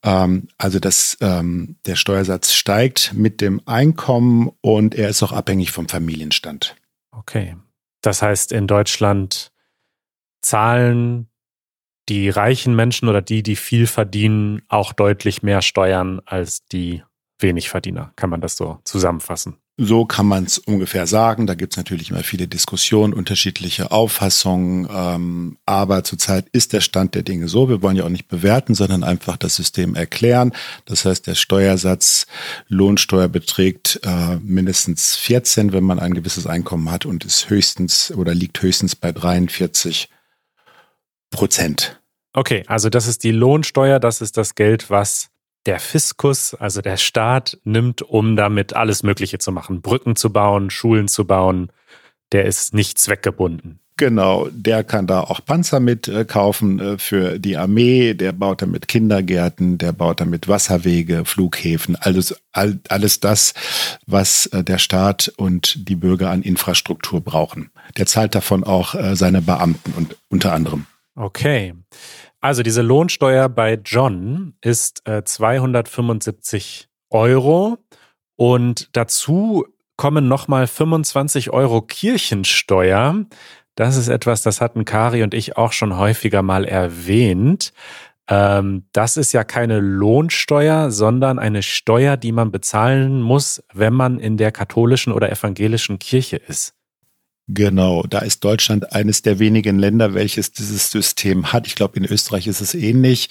Ähm, 0.03 0.49
also 0.57 0.79
das, 0.79 1.19
ähm, 1.21 1.77
der 1.85 1.97
Steuersatz 1.97 2.53
steigt 2.53 3.13
mit 3.15 3.41
dem 3.41 3.61
Einkommen 3.67 4.51
und 4.61 4.95
er 4.95 5.11
ist 5.11 5.23
auch 5.23 5.33
abhängig 5.33 5.71
vom 5.73 5.89
Familienstand. 5.89 6.77
Okay. 7.11 7.57
Das 8.01 8.23
heißt, 8.23 8.53
in 8.53 8.67
Deutschland 8.67 9.51
zahlen 10.43 11.29
die 12.09 12.29
reichen 12.29 12.77
Menschen 12.77 13.09
oder 13.09 13.23
die, 13.23 13.43
die 13.43 13.57
viel 13.57 13.87
verdienen, 13.87 14.63
auch 14.69 14.93
deutlich 14.93 15.43
mehr 15.43 15.63
Steuern 15.63 16.21
als 16.27 16.65
die 16.67 17.03
wenig 17.39 17.69
Verdiener. 17.69 18.13
Kann 18.17 18.31
man 18.31 18.41
das 18.41 18.57
so 18.57 18.79
zusammenfassen? 18.85 19.57
So 19.77 20.05
kann 20.05 20.27
man 20.27 20.45
es 20.45 20.59
ungefähr 20.59 21.09
sagen. 21.09 21.49
Da 21.49 21.57
gibt 21.57 21.73
es 21.73 21.77
natürlich 21.77 22.11
immer 22.11 22.23
viele 22.23 22.47
Diskussionen, 22.47 23.13
unterschiedliche 23.13 23.91
Auffassungen. 23.91 24.89
Ähm, 24.89 25.59
aber 25.67 26.05
zurzeit 26.05 26.47
ist 26.53 26.73
der 26.73 26.81
Stand 26.81 27.17
der 27.17 27.25
Dinge 27.25 27.49
so. 27.49 27.69
Wir 27.69 27.83
wollen 27.83 27.97
ja 27.97 28.05
auch 28.05 28.09
nicht 28.09 28.29
bewerten, 28.29 28.77
sondern 28.77 29.03
einfach 29.03 29.37
das 29.37 29.57
System 29.57 29.97
erklären. 29.97 30.53
Das 30.85 31.05
heißt, 31.05 31.27
der 31.27 31.35
Steuersatz 31.35 32.29
Lohnsteuer 32.69 33.27
beträgt 33.27 33.99
äh, 34.05 34.37
mindestens 34.37 35.17
14, 35.17 35.73
wenn 35.73 35.83
man 35.83 35.99
ein 35.99 36.15
gewisses 36.15 36.47
Einkommen 36.47 36.93
hat 36.93 37.05
und 37.05 37.25
ist 37.25 37.51
höchstens 37.51 38.13
oder 38.13 38.33
liegt 38.33 38.63
höchstens 38.63 38.95
bei 38.95 39.11
43 39.11 40.09
Prozent. 41.35 42.01
Okay, 42.33 42.65
also 42.67 42.89
das 42.89 43.07
ist 43.07 43.23
die 43.23 43.31
Lohnsteuer, 43.31 44.01
das 44.01 44.21
ist 44.21 44.37
das 44.37 44.55
Geld, 44.55 44.91
was 44.91 45.31
der 45.67 45.81
Fiskus, 45.81 46.55
also 46.55 46.83
der 46.83 46.97
Staat, 46.97 47.59
nimmt, 47.65 48.03
um 48.03 48.37
damit 48.37 48.75
alles 48.75 49.03
Mögliche 49.03 49.39
zu 49.39 49.53
machen. 49.53 49.83
Brücken 49.83 50.17
zu 50.17 50.33
bauen, 50.33 50.71
Schulen 50.71 51.09
zu 51.09 51.27
bauen. 51.27 51.71
Der 52.33 52.45
ist 52.45 52.75
nicht 52.75 52.99
zweckgebunden. 52.99 53.81
Genau, 53.97 54.49
der 54.51 54.83
kann 54.83 55.07
da 55.07 55.21
auch 55.21 55.45
Panzer 55.45 55.79
mit 55.79 56.09
äh, 56.09 56.25
kaufen 56.25 56.81
äh, 56.81 56.99
für 56.99 57.39
die 57.39 57.57
Armee, 57.57 58.15
der 58.15 58.33
baut 58.33 58.61
damit 58.61 58.89
Kindergärten, 58.89 59.79
der 59.79 59.93
baut 59.93 60.21
damit 60.21 60.49
Wasserwege, 60.49 61.25
Flughäfen, 61.25 61.95
alles, 61.95 62.35
all, 62.51 62.81
alles 62.89 63.21
das, 63.21 63.55
was 64.07 64.47
äh, 64.47 64.65
der 64.65 64.79
Staat 64.79 65.33
und 65.37 65.89
die 65.89 65.95
Bürger 65.95 66.31
an 66.31 66.43
Infrastruktur 66.43 67.21
brauchen. 67.21 67.71
Der 67.97 68.07
zahlt 68.07 68.35
davon 68.35 68.65
auch 68.65 68.97
seine 69.15 69.41
Beamten 69.41 69.93
und 69.97 70.17
unter 70.29 70.53
anderem. 70.53 70.87
Okay. 71.17 71.75
Also 72.41 72.63
diese 72.63 72.83
Lohnsteuer 72.83 73.49
bei 73.49 73.75
John 73.85 74.55
ist 74.61 75.07
äh, 75.09 75.25
275 75.25 76.89
Euro 77.11 77.79
und 78.37 78.91
dazu 78.93 79.65
kommen 79.97 80.29
nochmal 80.29 80.67
25 80.67 81.51
Euro 81.51 81.83
Kirchensteuer. 81.83 83.25
Das 83.77 83.97
ist 83.97 84.09
etwas, 84.09 84.43
das 84.43 84.61
hatten 84.61 84.85
Kari 84.85 85.23
und 85.23 85.35
ich 85.35 85.57
auch 85.57 85.73
schon 85.73 85.97
häufiger 85.97 86.43
mal 86.43 86.65
erwähnt. 86.65 87.73
Ähm, 88.29 88.85
das 88.93 89.17
ist 89.17 89.33
ja 89.33 89.45
keine 89.45 89.81
Lohnsteuer, 89.81 90.91
sondern 90.91 91.39
eine 91.39 91.63
Steuer, 91.63 92.17
die 92.17 92.33
man 92.33 92.51
bezahlen 92.51 93.21
muss, 93.21 93.63
wenn 93.73 93.93
man 93.93 94.19
in 94.19 94.37
der 94.37 94.51
katholischen 94.53 95.13
oder 95.13 95.31
evangelischen 95.31 95.99
Kirche 95.99 96.37
ist. 96.37 96.75
Genau, 97.47 98.05
da 98.05 98.21
ist 98.21 98.43
Deutschland 98.43 98.95
eines 98.95 99.21
der 99.21 99.39
wenigen 99.39 99.79
Länder, 99.79 100.15
welches 100.15 100.53
dieses 100.53 100.91
System 100.91 101.53
hat. 101.53 101.67
Ich 101.67 101.75
glaube, 101.75 101.99
in 101.99 102.07
Österreich 102.07 102.47
ist 102.47 102.63
es 102.63 102.75
ähnlich. 102.75 103.29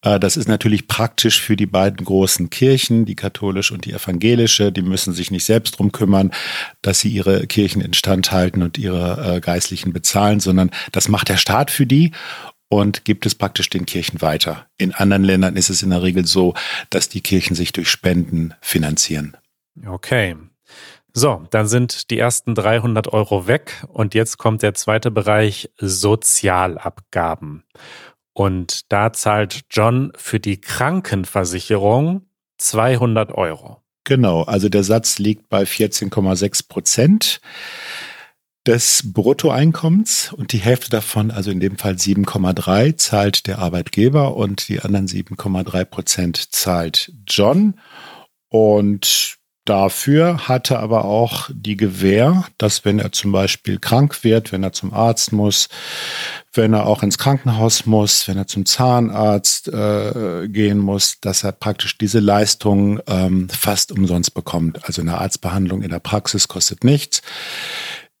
Äh, 0.00 0.18
das 0.18 0.38
ist 0.38 0.48
natürlich 0.48 0.88
praktisch 0.88 1.42
für 1.42 1.56
die 1.56 1.66
beiden 1.66 2.06
großen 2.06 2.48
Kirchen, 2.48 3.04
die 3.04 3.16
katholische 3.16 3.74
und 3.74 3.84
die 3.84 3.92
evangelische. 3.92 4.72
Die 4.72 4.80
müssen 4.80 5.12
sich 5.12 5.30
nicht 5.30 5.44
selbst 5.44 5.72
drum 5.72 5.92
kümmern, 5.92 6.30
dass 6.80 7.00
sie 7.00 7.10
ihre 7.10 7.46
Kirchen 7.46 7.82
instand 7.82 8.32
halten 8.32 8.62
und 8.62 8.78
ihre 8.78 9.36
äh, 9.36 9.40
Geistlichen 9.40 9.92
bezahlen, 9.92 10.40
sondern 10.40 10.70
das 10.92 11.08
macht 11.08 11.28
der 11.28 11.36
Staat 11.36 11.70
für 11.70 11.84
die 11.84 12.12
und 12.70 13.04
gibt 13.04 13.26
es 13.26 13.34
praktisch 13.34 13.68
den 13.68 13.84
Kirchen 13.84 14.22
weiter. 14.22 14.68
In 14.78 14.94
anderen 14.94 15.24
Ländern 15.24 15.56
ist 15.56 15.68
es 15.68 15.82
in 15.82 15.90
der 15.90 16.02
Regel 16.02 16.24
so, 16.24 16.54
dass 16.88 17.10
die 17.10 17.20
Kirchen 17.20 17.54
sich 17.54 17.72
durch 17.72 17.90
Spenden 17.90 18.54
finanzieren. 18.62 19.36
Okay. 19.86 20.36
So, 21.12 21.44
dann 21.50 21.66
sind 21.66 22.10
die 22.10 22.18
ersten 22.18 22.54
300 22.54 23.12
Euro 23.12 23.46
weg 23.46 23.84
und 23.88 24.14
jetzt 24.14 24.38
kommt 24.38 24.62
der 24.62 24.74
zweite 24.74 25.10
Bereich 25.10 25.70
Sozialabgaben. 25.78 27.64
Und 28.32 28.92
da 28.92 29.12
zahlt 29.12 29.62
John 29.70 30.12
für 30.16 30.40
die 30.40 30.60
Krankenversicherung 30.60 32.26
200 32.58 33.32
Euro. 33.32 33.82
Genau, 34.04 34.42
also 34.42 34.68
der 34.68 34.84
Satz 34.84 35.18
liegt 35.18 35.48
bei 35.48 35.64
14,6 35.64 36.68
Prozent 36.68 37.40
des 38.66 39.12
Bruttoeinkommens 39.12 40.32
und 40.32 40.52
die 40.52 40.58
Hälfte 40.58 40.90
davon, 40.90 41.30
also 41.30 41.50
in 41.50 41.60
dem 41.60 41.76
Fall 41.78 41.94
7,3, 41.94 42.96
zahlt 42.96 43.46
der 43.46 43.58
Arbeitgeber 43.58 44.36
und 44.36 44.68
die 44.68 44.80
anderen 44.80 45.06
7,3 45.06 45.84
Prozent 45.84 46.52
zahlt 46.52 47.12
John. 47.26 47.80
Und 48.48 49.39
dafür 49.64 50.48
hatte 50.48 50.78
aber 50.78 51.04
auch 51.04 51.50
die 51.52 51.76
Gewähr, 51.76 52.44
dass 52.58 52.84
wenn 52.84 52.98
er 52.98 53.12
zum 53.12 53.32
Beispiel 53.32 53.78
krank 53.78 54.24
wird, 54.24 54.52
wenn 54.52 54.62
er 54.62 54.72
zum 54.72 54.92
Arzt 54.92 55.32
muss, 55.32 55.68
wenn 56.52 56.72
er 56.72 56.86
auch 56.86 57.02
ins 57.02 57.18
Krankenhaus 57.18 57.86
muss, 57.86 58.26
wenn 58.26 58.36
er 58.36 58.46
zum 58.46 58.66
Zahnarzt 58.66 59.68
äh, 59.68 60.48
gehen 60.48 60.78
muss, 60.78 61.20
dass 61.20 61.44
er 61.44 61.52
praktisch 61.52 61.96
diese 61.98 62.20
Leistung 62.20 63.00
ähm, 63.06 63.48
fast 63.48 63.92
umsonst 63.92 64.34
bekommt. 64.34 64.84
Also 64.84 65.02
eine 65.02 65.18
Arztbehandlung 65.18 65.82
in 65.82 65.90
der 65.90 66.00
Praxis 66.00 66.48
kostet 66.48 66.84
nichts. 66.84 67.22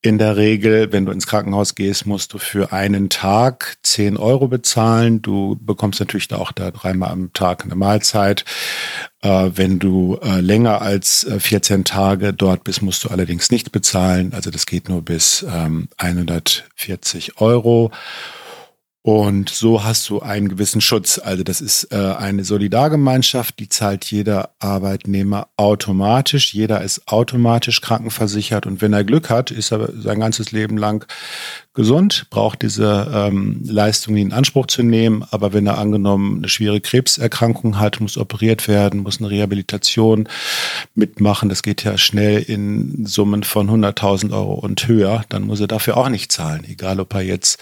In 0.02 0.16
der 0.16 0.38
Regel, 0.38 0.92
wenn 0.92 1.04
du 1.04 1.12
ins 1.12 1.26
Krankenhaus 1.26 1.74
gehst, 1.74 2.06
musst 2.06 2.32
du 2.32 2.38
für 2.38 2.72
einen 2.72 3.10
Tag 3.10 3.76
10 3.82 4.16
Euro 4.16 4.48
bezahlen. 4.48 5.20
Du 5.20 5.58
bekommst 5.60 6.00
natürlich 6.00 6.32
auch 6.32 6.52
da 6.52 6.70
dreimal 6.70 7.10
am 7.10 7.34
Tag 7.34 7.64
eine 7.64 7.74
Mahlzeit. 7.74 8.46
Äh, 9.20 9.50
wenn 9.56 9.78
du 9.78 10.18
äh, 10.22 10.40
länger 10.40 10.80
als 10.80 11.24
äh, 11.24 11.38
14 11.38 11.84
Tage 11.84 12.32
dort 12.32 12.64
bist, 12.64 12.80
musst 12.80 13.04
du 13.04 13.10
allerdings 13.10 13.50
nicht 13.50 13.72
bezahlen. 13.72 14.32
Also 14.32 14.50
das 14.50 14.64
geht 14.64 14.88
nur 14.88 15.02
bis 15.02 15.44
ähm, 15.46 15.88
140 15.98 17.38
Euro. 17.42 17.90
Und 19.02 19.48
so 19.48 19.82
hast 19.82 20.10
du 20.10 20.20
einen 20.20 20.50
gewissen 20.50 20.82
Schutz. 20.82 21.18
Also 21.18 21.42
das 21.42 21.62
ist 21.62 21.90
äh, 21.90 21.96
eine 21.96 22.44
Solidargemeinschaft, 22.44 23.58
die 23.58 23.70
zahlt 23.70 24.04
jeder 24.04 24.50
Arbeitnehmer 24.58 25.48
automatisch. 25.56 26.52
Jeder 26.52 26.82
ist 26.82 27.08
automatisch 27.08 27.80
krankenversichert. 27.80 28.66
Und 28.66 28.82
wenn 28.82 28.92
er 28.92 29.04
Glück 29.04 29.30
hat, 29.30 29.50
ist 29.50 29.72
er 29.72 29.90
sein 29.98 30.20
ganzes 30.20 30.52
Leben 30.52 30.76
lang 30.76 31.06
gesund, 31.72 32.26
braucht 32.30 32.62
diese 32.62 33.10
ähm, 33.14 33.60
Leistung 33.64 34.16
in 34.16 34.32
Anspruch 34.32 34.66
zu 34.66 34.82
nehmen. 34.82 35.24
Aber 35.30 35.52
wenn 35.52 35.66
er 35.66 35.78
angenommen 35.78 36.38
eine 36.38 36.48
schwere 36.48 36.80
Krebserkrankung 36.80 37.78
hat, 37.78 38.00
muss 38.00 38.18
operiert 38.18 38.66
werden, 38.66 39.00
muss 39.00 39.20
eine 39.20 39.30
Rehabilitation 39.30 40.28
mitmachen, 40.94 41.48
das 41.48 41.62
geht 41.62 41.84
ja 41.84 41.96
schnell 41.96 42.40
in 42.42 43.06
Summen 43.06 43.44
von 43.44 43.70
100.000 43.70 44.32
Euro 44.32 44.54
und 44.54 44.88
höher, 44.88 45.24
dann 45.28 45.42
muss 45.44 45.60
er 45.60 45.68
dafür 45.68 45.96
auch 45.96 46.08
nicht 46.08 46.32
zahlen. 46.32 46.64
Egal, 46.68 46.98
ob 46.98 47.14
er 47.14 47.22
jetzt 47.22 47.58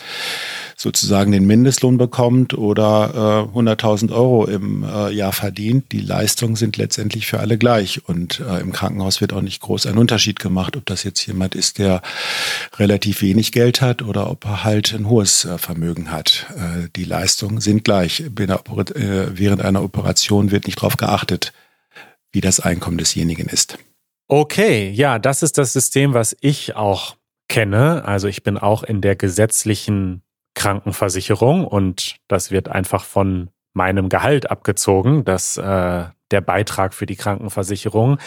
sozusagen 0.80 1.32
den 1.32 1.44
Mindestlohn 1.44 1.98
bekommt 1.98 2.54
oder 2.56 3.48
äh, 3.52 3.58
100.000 3.58 4.12
Euro 4.12 4.46
im 4.46 4.84
äh, 4.84 5.10
Jahr 5.10 5.32
verdient. 5.32 5.90
Die 5.90 6.00
Leistungen 6.00 6.54
sind 6.54 6.76
letztendlich 6.76 7.26
für 7.26 7.40
alle 7.40 7.58
gleich. 7.58 8.08
Und 8.08 8.38
äh, 8.40 8.60
im 8.60 8.72
Krankenhaus 8.72 9.20
wird 9.20 9.32
auch 9.32 9.42
nicht 9.42 9.60
groß 9.60 9.86
ein 9.86 9.98
Unterschied 9.98 10.38
gemacht, 10.38 10.76
ob 10.76 10.86
das 10.86 11.02
jetzt 11.02 11.26
jemand 11.26 11.56
ist, 11.56 11.78
der 11.78 12.00
relativ 12.76 13.22
wenig 13.22 13.50
Geld 13.50 13.80
hat 13.80 13.97
oder 14.02 14.30
ob 14.30 14.44
er 14.44 14.64
halt 14.64 14.92
ein 14.94 15.08
hohes 15.08 15.44
äh, 15.44 15.58
Vermögen 15.58 16.10
hat. 16.10 16.46
Äh, 16.56 16.88
die 16.94 17.04
Leistungen 17.04 17.60
sind 17.60 17.84
gleich. 17.84 18.20
Äh, 18.20 18.28
während 18.36 19.62
einer 19.62 19.82
Operation 19.82 20.50
wird 20.50 20.66
nicht 20.66 20.78
darauf 20.78 20.96
geachtet, 20.96 21.52
wie 22.32 22.40
das 22.40 22.60
Einkommen 22.60 22.98
desjenigen 22.98 23.48
ist. 23.48 23.78
Okay, 24.28 24.90
ja, 24.90 25.18
das 25.18 25.42
ist 25.42 25.56
das 25.58 25.72
System, 25.72 26.14
was 26.14 26.36
ich 26.40 26.76
auch 26.76 27.16
kenne. 27.48 28.04
Also 28.04 28.28
ich 28.28 28.42
bin 28.42 28.58
auch 28.58 28.82
in 28.82 29.00
der 29.00 29.16
gesetzlichen 29.16 30.22
Krankenversicherung 30.54 31.64
und 31.64 32.16
das 32.28 32.50
wird 32.50 32.68
einfach 32.68 33.04
von 33.04 33.50
meinem 33.72 34.08
Gehalt 34.08 34.50
abgezogen, 34.50 35.24
das 35.24 35.56
äh, 35.56 36.04
der 36.30 36.40
Beitrag 36.42 36.94
für 36.94 37.06
die 37.06 37.16
Krankenversicherung. 37.16 38.18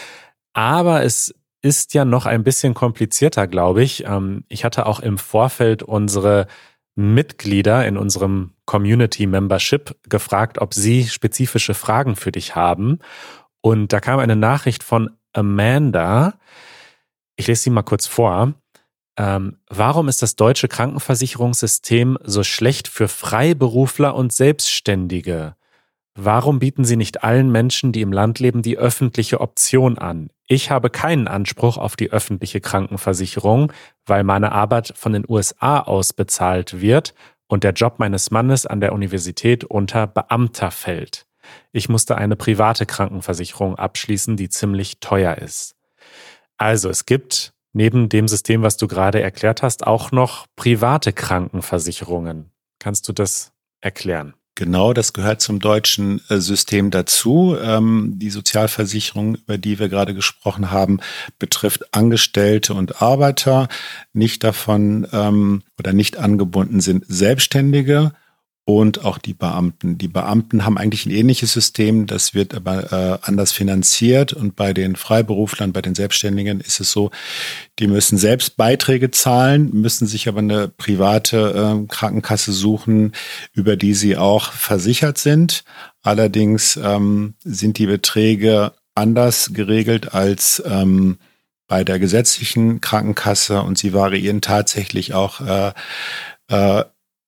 Aber 0.54 1.04
es 1.04 1.36
ist 1.62 1.94
ja 1.94 2.06
noch 2.06 2.26
ein 2.26 2.44
bisschen 2.44 2.74
komplizierter, 2.74 3.48
glaube 3.48 3.84
ich. 3.84 4.06
Ähm, 4.06 4.44
ich 4.48 4.66
hatte 4.66 4.86
auch 4.86 5.00
im 5.00 5.18
Vorfeld 5.18 5.84
unsere 5.84 6.48
Mitglieder 6.96 7.88
in 7.88 7.98
unserem 7.98 8.54
Community 8.66 9.26
Membership 9.26 9.96
gefragt, 10.10 10.60
ob 10.60 10.74
sie 10.74 11.08
spezifische 11.08 11.74
Fragen 11.74 12.16
für 12.16 12.32
dich 12.32 12.56
haben. 12.56 13.00
Und 13.62 13.94
da 13.94 14.00
kam 14.00 14.20
eine 14.20 14.36
Nachricht 14.36 14.84
von 14.84 15.12
Amanda. 15.34 16.34
Ich 17.36 17.48
lese 17.48 17.64
sie 17.64 17.70
mal 17.70 17.84
kurz 17.84 18.08
vor. 18.08 18.54
Ähm, 19.18 19.58
warum 19.70 20.08
ist 20.10 20.22
das 20.22 20.36
deutsche 20.36 20.68
Krankenversicherungssystem 20.68 22.18
so 22.24 22.44
schlecht 22.44 22.88
für 22.88 23.08
Freiberufler 23.08 24.16
und 24.16 24.34
Selbstständige? 24.34 25.56
Warum 26.16 26.60
bieten 26.60 26.84
Sie 26.84 26.98
nicht 26.98 27.24
allen 27.24 27.52
Menschen, 27.52 27.94
die 27.94 28.02
im 28.02 28.12
Land 28.12 28.40
leben, 28.40 28.62
die 28.62 28.78
öffentliche 28.78 29.40
Option 29.40 29.98
an? 29.98 30.30
Ich 30.46 30.70
habe 30.70 30.90
keinen 30.90 31.30
Anspruch 31.30 31.78
auf 31.78 31.96
die 31.96 32.12
öffentliche 32.12 32.60
Krankenversicherung, 32.60 33.72
weil 34.06 34.26
meine 34.26 34.52
Arbeit 34.52 34.94
von 34.96 35.14
den 35.14 35.24
USA 35.28 35.80
aus 35.80 36.12
bezahlt 36.12 36.82
wird 36.82 37.14
und 37.48 37.64
der 37.64 37.72
Job 37.72 38.00
meines 38.00 38.30
Mannes 38.30 38.66
an 38.66 38.82
der 38.82 38.92
Universität 38.92 39.64
unter 39.64 40.06
Beamter 40.08 40.72
fällt. 40.72 41.26
Ich 41.72 41.88
musste 41.88 42.18
eine 42.18 42.36
private 42.36 42.86
Krankenversicherung 42.86 43.76
abschließen, 43.76 44.36
die 44.36 44.50
ziemlich 44.50 45.00
teuer 45.00 45.38
ist. 45.38 45.76
Also 46.58 46.90
es 46.90 47.06
gibt 47.06 47.54
neben 47.74 48.10
dem 48.10 48.28
System, 48.28 48.62
was 48.62 48.76
du 48.76 48.88
gerade 48.88 49.22
erklärt 49.22 49.64
hast, 49.64 49.88
auch 49.88 50.12
noch 50.12 50.48
private 50.58 51.14
Krankenversicherungen. 51.14 52.52
Kannst 52.80 53.08
du 53.08 53.14
das 53.14 53.54
erklären? 53.80 54.34
Genau, 54.56 54.94
das 54.94 55.14
gehört 55.14 55.42
zum 55.42 55.60
deutschen 55.60 56.22
äh, 56.30 56.38
System 56.38 56.92
dazu. 56.92 57.56
Ähm, 57.62 58.16
die 58.18 58.30
Sozialversicherung, 58.30 59.36
über 59.36 59.58
die 59.58 59.80
wir 59.80 59.88
gerade 59.88 60.14
gesprochen 60.14 60.72
haben, 60.72 61.00
betrifft 61.40 61.94
Angestellte 61.94 62.74
und 62.74 63.02
Arbeiter. 63.02 63.70
Nicht 64.14 64.44
davon 64.44 65.08
ähm, 65.14 65.64
oder 65.80 65.94
nicht 65.94 66.18
angebunden 66.18 66.82
sind 66.82 67.06
Selbstständige 67.08 68.12
und 68.80 69.06
auch 69.06 69.18
die 69.18 69.34
Beamten. 69.34 69.98
Die 69.98 70.08
Beamten 70.08 70.66
haben 70.66 70.78
eigentlich 70.78 71.06
ein 71.06 71.12
ähnliches 71.12 71.54
System, 71.54 72.08
das 72.08 72.34
wird 72.34 72.54
aber 72.54 72.92
äh, 72.92 73.18
anders 73.28 73.52
finanziert 73.52 74.34
und 74.34 74.56
bei 74.56 74.74
den 74.74 74.96
Freiberuflern, 74.96 75.74
bei 75.74 75.82
den 75.82 75.96
Selbstständigen 75.96 76.62
ist 76.62 76.80
es 76.80 76.92
so, 76.92 77.12
die 77.80 77.88
müssen 77.88 78.18
selbst 78.18 78.58
Beiträge 78.58 79.12
zahlen, 79.12 79.70
müssen 79.74 80.08
sich 80.08 80.28
aber 80.28 80.40
eine 80.40 80.68
private 80.68 81.84
äh, 81.84 81.88
Krankenkasse 81.88 82.52
suchen, 82.52 83.14
über 83.54 83.76
die 83.76 83.94
sie 83.94 84.18
auch 84.18 84.52
versichert 84.52 85.18
sind. 85.18 85.64
Allerdings 86.02 86.80
ähm, 86.82 87.36
sind 87.44 87.78
die 87.78 87.88
Beträge 87.88 88.74
anders 88.96 89.52
geregelt 89.54 90.14
als 90.14 90.62
ähm, 90.66 91.18
bei 91.68 91.84
der 91.86 92.00
gesetzlichen 92.00 92.82
Krankenkasse 92.82 93.62
und 93.62 93.78
sie 93.78 93.94
variieren 93.94 94.42
tatsächlich 94.42 95.14
auch 95.14 95.40
äh, 95.40 95.72
äh, 96.50 96.84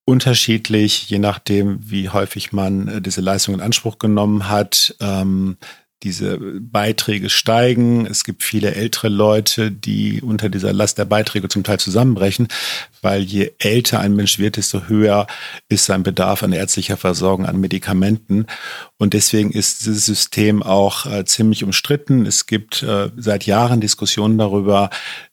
unterschiedlich, 0.06 1.10
je 1.10 1.20
nachdem, 1.20 1.80
wie 1.82 2.10
häufig 2.10 2.52
man 2.52 2.88
äh, 2.88 3.02
diese 3.02 3.22
Leistung 3.22 3.56
in 3.56 3.62
Anspruch 3.62 4.00
genommen 4.00 4.50
hat. 4.50 4.96
Ähm, 5.00 5.58
diese 6.04 6.38
Beiträge 6.38 7.30
steigen. 7.30 8.06
Es 8.06 8.24
gibt 8.24 8.44
viele 8.44 8.76
ältere 8.76 9.10
Leute, 9.10 9.72
die 9.72 10.22
unter 10.22 10.50
dieser 10.50 10.74
Last 10.74 10.98
der 10.98 11.06
Beiträge 11.06 11.48
zum 11.48 11.64
Teil 11.64 11.80
zusammenbrechen, 11.80 12.48
weil 13.02 13.22
je 13.22 13.52
älter 13.60 14.00
ein 14.00 14.16
Mensch 14.16 14.40
wird, 14.40 14.58
desto 14.58 14.88
höher 14.88 15.28
ist 15.70 15.86
sein 15.86 16.04
Bedarf 16.04 16.44
an 16.44 16.52
ärztlicher 16.52 16.98
Versorgung, 16.98 17.46
an 17.46 17.60
Medikamenten. 17.60 18.48
Und 18.98 19.14
deswegen 19.14 19.52
ist 19.52 19.86
dieses 19.86 20.06
System 20.06 20.62
auch 20.62 21.06
äh, 21.06 21.26
ziemlich 21.26 21.64
umstritten. 21.64 22.26
Es 22.26 22.46
gibt 22.46 22.84
äh, 22.84 23.10
seit 23.18 23.46
Jahren 23.46 23.82
Diskussionen 23.82 24.38
darüber, 24.38 24.90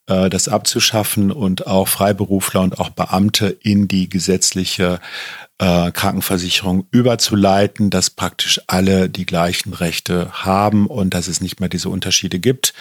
äh, 0.07 0.31
das 0.31 0.49
abzuschaffen 0.49 1.31
und 1.31 1.67
auch 1.67 1.89
Freiberufler 1.89 2.61
und 2.61 2.79
auch 2.79 2.91
Beamte 2.91 3.57
in 3.61 3.89
die 3.89 4.09
gesetzliche 4.09 5.00
äh, 5.61 5.93
Krankenversicherung 5.93 6.87
überzuleiten, 6.90 7.90
dass 7.90 8.09
praktisch 8.09 8.62
alle 8.67 9.11
die 9.11 9.26
gleichen 9.26 9.75
Rechte 9.75 10.31
haben 10.33 10.87
und 10.87 11.12
dass 11.12 11.29
es 11.29 11.43
nicht 11.43 11.61
mehr 11.61 11.69
diese 11.69 11.90
Unterschiede 11.90 12.38
gibt. 12.38 12.73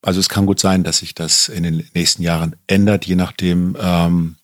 Also 0.00 0.20
es 0.20 0.28
kann 0.28 0.46
gut 0.46 0.60
sein, 0.60 0.84
dass 0.84 0.98
sich 0.98 1.14
das 1.14 1.48
in 1.48 1.64
den 1.64 1.88
nächsten 1.94 2.22
Jahren 2.22 2.54
ändert, 2.68 3.04
je 3.04 3.16
nachdem, 3.16 3.76
ähm, 3.80 4.36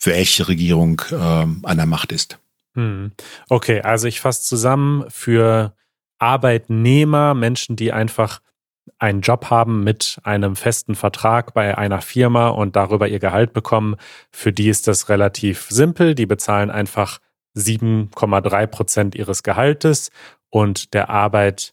welche 0.00 0.46
Regierung 0.46 1.02
ähm, 1.10 1.60
an 1.64 1.76
der 1.76 1.86
Macht 1.86 2.12
ist. 2.12 2.38
Hm. 2.74 3.10
Okay, 3.48 3.80
also 3.80 4.06
ich 4.06 4.20
fasse 4.20 4.42
zusammen 4.42 5.04
für 5.08 5.74
Arbeitnehmer, 6.20 7.34
Menschen, 7.34 7.74
die 7.74 7.92
einfach 7.92 8.40
einen 8.98 9.20
Job 9.20 9.50
haben 9.50 9.82
mit 9.84 10.18
einem 10.24 10.56
festen 10.56 10.94
Vertrag 10.94 11.54
bei 11.54 11.76
einer 11.76 12.00
Firma 12.00 12.48
und 12.48 12.76
darüber 12.76 13.08
ihr 13.08 13.18
Gehalt 13.18 13.52
bekommen, 13.52 13.96
für 14.30 14.52
die 14.52 14.68
ist 14.68 14.86
das 14.88 15.08
relativ 15.08 15.68
simpel. 15.70 16.14
Die 16.14 16.26
bezahlen 16.26 16.70
einfach 16.70 17.18
7,3 17.56 18.66
Prozent 18.66 19.14
ihres 19.14 19.42
Gehaltes 19.42 20.10
und 20.50 20.94
der 20.94 21.10
Arbeitgeber 21.10 21.72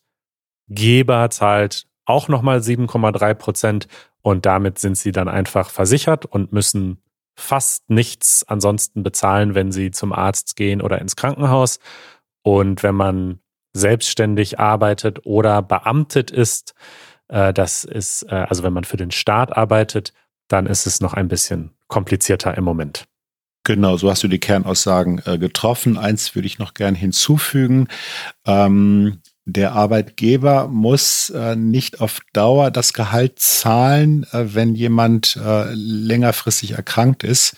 zahlt 1.29 1.87
auch 2.05 2.27
nochmal 2.27 2.59
7,3 2.59 3.33
Prozent 3.33 3.87
und 4.21 4.45
damit 4.45 4.79
sind 4.79 4.97
sie 4.97 5.11
dann 5.11 5.27
einfach 5.27 5.69
versichert 5.69 6.25
und 6.25 6.51
müssen 6.53 7.01
fast 7.35 7.89
nichts 7.89 8.43
ansonsten 8.47 9.03
bezahlen, 9.03 9.55
wenn 9.55 9.71
sie 9.71 9.91
zum 9.91 10.13
Arzt 10.13 10.55
gehen 10.55 10.81
oder 10.81 10.99
ins 10.99 11.15
Krankenhaus. 11.15 11.79
Und 12.43 12.83
wenn 12.83 12.95
man 12.95 13.39
selbstständig 13.73 14.59
arbeitet 14.59 15.25
oder 15.25 15.61
beamtet 15.61 16.31
ist, 16.31 16.73
äh, 17.27 17.53
das 17.53 17.83
ist, 17.83 18.23
äh, 18.23 18.35
also 18.35 18.63
wenn 18.63 18.73
man 18.73 18.83
für 18.83 18.97
den 18.97 19.11
Staat 19.11 19.55
arbeitet, 19.55 20.13
dann 20.47 20.65
ist 20.65 20.85
es 20.85 20.99
noch 20.99 21.13
ein 21.13 21.27
bisschen 21.27 21.71
komplizierter 21.87 22.57
im 22.57 22.63
Moment. 22.63 23.05
Genau, 23.63 23.95
so 23.95 24.09
hast 24.09 24.23
du 24.23 24.27
die 24.27 24.39
Kernaussagen 24.39 25.21
äh, 25.25 25.37
getroffen. 25.37 25.97
Eins 25.97 26.33
würde 26.33 26.47
ich 26.47 26.57
noch 26.57 26.73
gern 26.73 26.95
hinzufügen. 26.95 27.87
Ähm, 28.45 29.21
der 29.45 29.73
Arbeitgeber 29.73 30.67
muss 30.67 31.29
äh, 31.29 31.55
nicht 31.55 32.01
auf 32.01 32.21
Dauer 32.33 32.71
das 32.71 32.93
Gehalt 32.93 33.39
zahlen, 33.39 34.25
äh, 34.31 34.55
wenn 34.55 34.73
jemand 34.73 35.35
äh, 35.35 35.73
längerfristig 35.73 36.71
erkrankt 36.71 37.23
ist. 37.23 37.55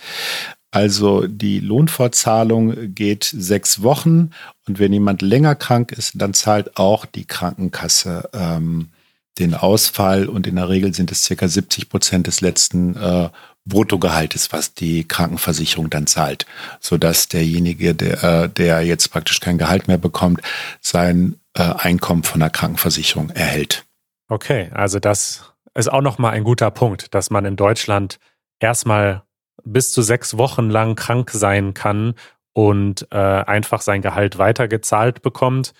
Also 0.73 1.27
die 1.27 1.59
Lohnfortzahlung 1.59 2.95
geht 2.95 3.25
sechs 3.25 3.83
Wochen 3.83 4.31
und 4.67 4.79
wenn 4.79 4.91
jemand 4.91 5.21
länger 5.21 5.53
krank 5.53 5.91
ist, 5.91 6.13
dann 6.15 6.33
zahlt 6.33 6.77
auch 6.77 7.05
die 7.05 7.25
Krankenkasse 7.25 8.27
ähm, 8.33 8.89
den 9.37 9.53
Ausfall 9.53 10.27
und 10.27 10.47
in 10.47 10.55
der 10.55 10.69
Regel 10.69 10.91
sind 10.91 11.11
es 11.11 11.25
circa 11.25 11.47
70 11.47 11.89
Prozent 11.89 12.25
des 12.25 12.41
letzten 12.41 12.95
äh, 12.95 13.29
Bruttogehaltes, 13.65 14.51
was 14.51 14.73
die 14.73 15.07
Krankenversicherung 15.07 15.91
dann 15.91 16.07
zahlt, 16.07 16.47
sodass 16.79 17.27
derjenige, 17.27 17.93
der, 17.93 18.23
äh, 18.23 18.49
der 18.49 18.81
jetzt 18.81 19.09
praktisch 19.11 19.41
kein 19.41 19.59
Gehalt 19.59 19.87
mehr 19.87 19.99
bekommt, 19.99 20.41
sein 20.81 21.35
äh, 21.53 21.61
Einkommen 21.61 22.23
von 22.23 22.39
der 22.39 22.49
Krankenversicherung 22.49 23.29
erhält. 23.29 23.85
Okay, 24.27 24.71
also 24.73 24.99
das 24.99 25.53
ist 25.75 25.91
auch 25.91 26.01
nochmal 26.01 26.33
ein 26.33 26.43
guter 26.43 26.71
Punkt, 26.71 27.13
dass 27.13 27.29
man 27.29 27.45
in 27.45 27.57
Deutschland 27.57 28.17
erstmal 28.59 29.21
bis 29.65 29.91
zu 29.91 30.01
sechs 30.01 30.37
Wochen 30.37 30.69
lang 30.69 30.95
krank 30.95 31.31
sein 31.31 31.73
kann 31.73 32.13
und 32.53 33.07
äh, 33.11 33.17
einfach 33.17 33.81
sein 33.81 34.01
Gehalt 34.01 34.37
weitergezahlt 34.37 35.21
bekommt. 35.21 35.73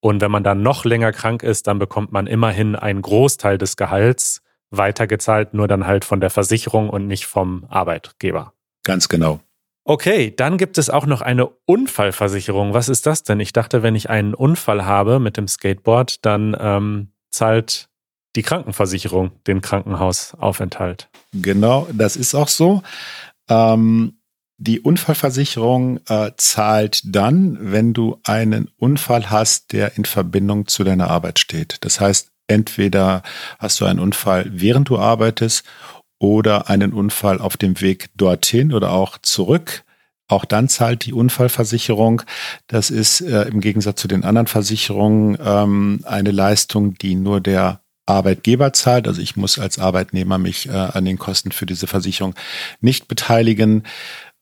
Und 0.00 0.20
wenn 0.20 0.30
man 0.30 0.44
dann 0.44 0.62
noch 0.62 0.84
länger 0.84 1.12
krank 1.12 1.42
ist, 1.42 1.66
dann 1.66 1.78
bekommt 1.78 2.12
man 2.12 2.26
immerhin 2.26 2.74
einen 2.76 3.02
Großteil 3.02 3.58
des 3.58 3.76
Gehalts 3.76 4.42
weitergezahlt, 4.70 5.52
nur 5.52 5.68
dann 5.68 5.86
halt 5.86 6.04
von 6.04 6.20
der 6.20 6.30
Versicherung 6.30 6.88
und 6.88 7.06
nicht 7.06 7.26
vom 7.26 7.66
Arbeitgeber. 7.68 8.54
Ganz 8.84 9.08
genau. 9.08 9.40
Okay, 9.84 10.32
dann 10.34 10.56
gibt 10.56 10.78
es 10.78 10.88
auch 10.88 11.06
noch 11.06 11.20
eine 11.20 11.48
Unfallversicherung. 11.66 12.74
Was 12.74 12.88
ist 12.88 13.06
das 13.06 13.24
denn? 13.24 13.40
Ich 13.40 13.52
dachte, 13.52 13.82
wenn 13.82 13.96
ich 13.96 14.08
einen 14.08 14.34
Unfall 14.34 14.84
habe 14.84 15.18
mit 15.18 15.36
dem 15.36 15.48
Skateboard, 15.48 16.24
dann 16.24 16.56
ähm, 16.58 17.08
zahlt 17.30 17.88
die 18.36 18.42
Krankenversicherung 18.42 19.32
den 19.46 19.60
Krankenhausaufenthalt. 19.60 21.08
Genau, 21.32 21.88
das 21.92 22.16
ist 22.16 22.34
auch 22.34 22.48
so. 22.48 22.82
Ähm, 23.50 24.14
die 24.56 24.80
Unfallversicherung 24.80 26.00
äh, 26.08 26.32
zahlt 26.36 27.02
dann, 27.04 27.58
wenn 27.60 27.94
du 27.94 28.18
einen 28.24 28.70
Unfall 28.76 29.30
hast, 29.30 29.72
der 29.72 29.96
in 29.96 30.04
Verbindung 30.04 30.66
zu 30.66 30.84
deiner 30.84 31.08
Arbeit 31.08 31.38
steht. 31.38 31.78
Das 31.80 31.98
heißt, 31.98 32.30
entweder 32.46 33.22
hast 33.58 33.80
du 33.80 33.86
einen 33.86 33.98
Unfall, 33.98 34.50
während 34.52 34.88
du 34.90 34.98
arbeitest, 34.98 35.64
oder 36.18 36.68
einen 36.68 36.92
Unfall 36.92 37.40
auf 37.40 37.56
dem 37.56 37.80
Weg 37.80 38.10
dorthin 38.14 38.74
oder 38.74 38.92
auch 38.92 39.16
zurück. 39.22 39.84
Auch 40.28 40.44
dann 40.44 40.68
zahlt 40.68 41.06
die 41.06 41.14
Unfallversicherung. 41.14 42.22
Das 42.66 42.90
ist 42.90 43.22
äh, 43.22 43.42
im 43.44 43.60
Gegensatz 43.60 44.00
zu 44.00 44.06
den 44.06 44.22
anderen 44.22 44.46
Versicherungen 44.46 45.38
ähm, 45.42 46.00
eine 46.04 46.30
Leistung, 46.30 46.94
die 46.94 47.14
nur 47.14 47.40
der 47.40 47.80
Arbeitgeber 48.10 48.72
zahlt. 48.72 49.08
Also 49.08 49.20
ich 49.20 49.36
muss 49.36 49.58
als 49.58 49.78
Arbeitnehmer 49.78 50.38
mich 50.38 50.68
äh, 50.68 50.72
an 50.72 51.04
den 51.04 51.18
Kosten 51.18 51.52
für 51.52 51.66
diese 51.66 51.86
Versicherung 51.86 52.34
nicht 52.80 53.08
beteiligen. 53.08 53.84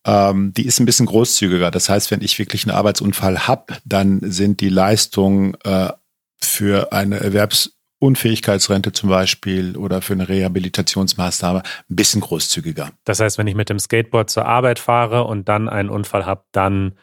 Ähm, 0.04 0.52
die 0.56 0.66
ist 0.66 0.80
ein 0.80 0.86
bisschen 0.86 1.06
großzügiger. 1.06 1.70
Das 1.70 1.88
heißt, 1.88 2.10
wenn 2.10 2.22
ich 2.22 2.38
wirklich 2.38 2.64
einen 2.64 2.76
Arbeitsunfall 2.76 3.46
habe, 3.46 3.74
dann 3.84 4.20
sind 4.22 4.60
die 4.60 4.68
Leistungen 4.68 5.54
äh, 5.64 5.90
für 6.40 6.92
eine 6.92 7.20
Erwerbs 7.20 7.72
Unfähigkeitsrente 8.00 8.92
zum 8.92 9.08
Beispiel 9.08 9.76
oder 9.76 10.02
für 10.02 10.12
eine 10.12 10.28
Rehabilitationsmaßnahme 10.28 11.62
ein 11.62 11.96
bisschen 11.96 12.20
großzügiger. 12.20 12.92
Das 13.04 13.18
heißt, 13.18 13.38
wenn 13.38 13.48
ich 13.48 13.56
mit 13.56 13.70
dem 13.70 13.80
Skateboard 13.80 14.30
zur 14.30 14.46
Arbeit 14.46 14.78
fahre 14.78 15.24
und 15.24 15.48
dann 15.48 15.68
einen 15.68 15.90
Unfall 15.90 16.24
habe, 16.24 16.44
dann 16.52 16.96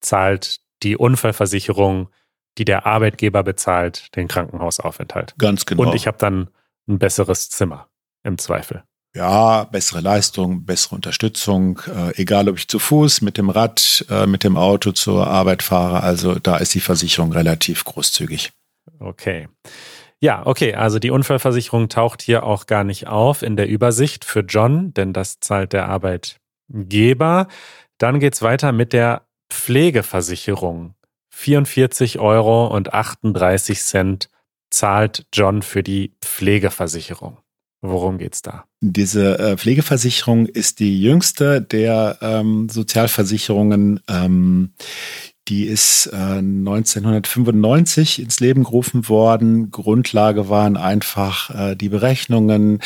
zahlt 0.00 0.60
die 0.82 0.96
Unfallversicherung, 0.96 2.08
die 2.58 2.64
der 2.64 2.86
Arbeitgeber 2.86 3.42
bezahlt, 3.42 4.14
den 4.16 4.28
Krankenhausaufenthalt. 4.28 5.34
Ganz 5.38 5.66
genau. 5.66 5.82
Und 5.82 5.94
ich 5.94 6.06
habe 6.06 6.18
dann 6.18 6.48
ein 6.88 6.98
besseres 6.98 7.50
Zimmer 7.50 7.88
im 8.24 8.38
Zweifel. 8.38 8.82
Ja, 9.14 9.64
bessere 9.64 10.00
Leistung, 10.00 10.64
bessere 10.64 10.96
Unterstützung, 10.96 11.80
äh, 11.88 12.20
egal 12.20 12.48
ob 12.48 12.58
ich 12.58 12.68
zu 12.68 12.78
Fuß, 12.78 13.22
mit 13.22 13.38
dem 13.38 13.48
Rad, 13.48 14.04
äh, 14.10 14.26
mit 14.26 14.44
dem 14.44 14.56
Auto 14.56 14.92
zur 14.92 15.26
Arbeit 15.26 15.62
fahre. 15.62 16.02
Also 16.02 16.34
da 16.38 16.58
ist 16.58 16.74
die 16.74 16.80
Versicherung 16.80 17.32
relativ 17.32 17.84
großzügig. 17.84 18.52
Okay. 19.00 19.48
Ja, 20.20 20.44
okay, 20.46 20.74
also 20.74 20.98
die 20.98 21.10
Unfallversicherung 21.10 21.88
taucht 21.88 22.22
hier 22.22 22.42
auch 22.42 22.66
gar 22.66 22.84
nicht 22.84 23.06
auf 23.06 23.42
in 23.42 23.56
der 23.56 23.68
Übersicht 23.68 24.24
für 24.24 24.40
John, 24.40 24.92
denn 24.92 25.12
das 25.12 25.38
zahlt 25.40 25.72
der 25.72 25.88
Arbeitgeber. 25.88 27.46
Dann 27.98 28.20
geht's 28.20 28.42
weiter 28.42 28.72
mit 28.72 28.92
der 28.92 29.22
Pflegeversicherung. 29.48 30.94
44 31.38 32.18
Euro 32.18 32.66
und 32.66 32.94
38 32.94 33.80
Cent 33.80 34.28
zahlt 34.70 35.24
John 35.32 35.62
für 35.62 35.84
die 35.84 36.16
Pflegeversicherung. 36.20 37.38
Worum 37.80 38.18
geht's 38.18 38.42
da? 38.42 38.64
Diese 38.80 39.38
äh, 39.38 39.56
Pflegeversicherung 39.56 40.46
ist 40.46 40.80
die 40.80 41.00
jüngste 41.00 41.62
der 41.62 42.18
ähm, 42.22 42.68
Sozialversicherungen. 42.68 44.00
Ähm, 44.08 44.74
die 45.48 45.64
ist 45.64 46.10
äh, 46.12 46.16
1995 46.16 48.20
ins 48.20 48.40
Leben 48.40 48.64
gerufen 48.64 49.08
worden. 49.08 49.70
Grundlage 49.70 50.48
waren 50.48 50.76
einfach 50.76 51.50
äh, 51.50 51.74
die 51.74 51.88
Berechnungen, 51.88 52.80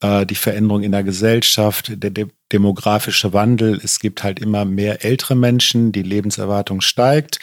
äh, 0.00 0.24
die 0.24 0.36
Veränderung 0.36 0.82
in 0.82 0.92
der 0.92 1.02
Gesellschaft, 1.02 2.02
der 2.02 2.10
de 2.10 2.26
demografische 2.52 3.32
Wandel. 3.32 3.80
Es 3.82 3.98
gibt 3.98 4.22
halt 4.22 4.38
immer 4.38 4.64
mehr 4.64 5.04
ältere 5.04 5.34
Menschen, 5.34 5.90
die 5.90 6.02
Lebenserwartung 6.02 6.82
steigt. 6.82 7.40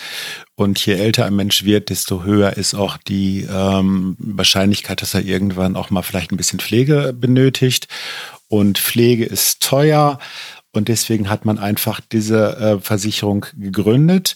Und 0.56 0.84
je 0.86 0.94
älter 0.94 1.26
ein 1.26 1.36
Mensch 1.36 1.66
wird, 1.66 1.90
desto 1.90 2.24
höher 2.24 2.56
ist 2.56 2.76
auch 2.76 2.96
die 2.96 3.46
ähm, 3.52 4.16
Wahrscheinlichkeit, 4.20 5.02
dass 5.02 5.14
er 5.14 5.26
irgendwann 5.26 5.76
auch 5.76 5.90
mal 5.90 6.04
vielleicht 6.04 6.32
ein 6.32 6.38
bisschen 6.38 6.60
Pflege 6.60 7.14
benötigt. 7.14 7.90
Und 8.48 8.80
Pflege 8.80 9.26
ist 9.26 9.62
teuer. 9.62 10.18
Und 10.74 10.88
deswegen 10.88 11.30
hat 11.30 11.46
man 11.46 11.60
einfach 11.60 12.00
diese 12.00 12.58
äh, 12.58 12.80
Versicherung 12.80 13.46
gegründet. 13.58 14.36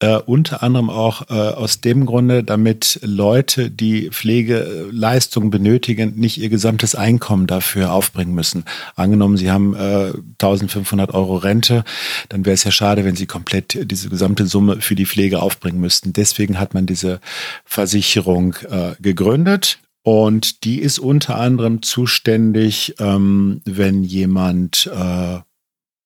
Äh, 0.00 0.18
unter 0.26 0.62
anderem 0.62 0.90
auch 0.90 1.28
äh, 1.28 1.34
aus 1.34 1.80
dem 1.80 2.06
Grunde, 2.06 2.44
damit 2.44 3.00
Leute, 3.02 3.68
die 3.68 4.10
Pflegeleistungen 4.10 5.50
benötigen, 5.50 6.14
nicht 6.14 6.38
ihr 6.38 6.50
gesamtes 6.50 6.94
Einkommen 6.94 7.48
dafür 7.48 7.92
aufbringen 7.92 8.32
müssen. 8.32 8.64
Angenommen, 8.94 9.36
sie 9.36 9.50
haben 9.50 9.74
äh, 9.74 10.12
1500 10.40 11.14
Euro 11.14 11.34
Rente, 11.34 11.82
dann 12.28 12.46
wäre 12.46 12.54
es 12.54 12.62
ja 12.62 12.70
schade, 12.70 13.04
wenn 13.04 13.16
sie 13.16 13.26
komplett 13.26 13.90
diese 13.90 14.08
gesamte 14.08 14.46
Summe 14.46 14.80
für 14.80 14.94
die 14.94 15.06
Pflege 15.06 15.42
aufbringen 15.42 15.80
müssten. 15.80 16.12
Deswegen 16.12 16.60
hat 16.60 16.74
man 16.74 16.86
diese 16.86 17.20
Versicherung 17.64 18.54
äh, 18.70 18.92
gegründet. 19.00 19.80
Und 20.04 20.62
die 20.62 20.78
ist 20.78 21.00
unter 21.00 21.38
anderem 21.38 21.82
zuständig, 21.82 22.94
ähm, 23.00 23.62
wenn 23.64 24.04
jemand 24.04 24.88
äh, 24.94 25.40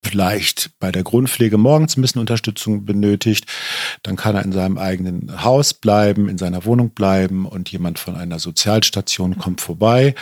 vielleicht 0.05 0.71
bei 0.79 0.93
der 0.93 1.03
Grundpflege 1.03 1.59
morgens 1.59 1.97
ein 1.97 2.03
bisschen 2.03 2.21
Unterstützung 2.21 2.85
benötigt, 2.85 3.47
dann 4.03 4.17
kann 4.17 4.35
er 4.35 4.45
in 4.45 4.53
seinem 4.53 4.79
eigenen 4.79 5.45
Haus 5.45 5.75
bleiben, 5.75 6.29
in 6.29 6.39
seiner 6.39 6.65
Wohnung 6.65 6.91
bleiben 6.91 7.47
und 7.47 7.71
jemand 7.71 7.99
von 7.99 8.17
einer 8.17 8.39
Sozialstation 8.39 9.39
kommt 9.39 9.61
vorbei 9.61 10.15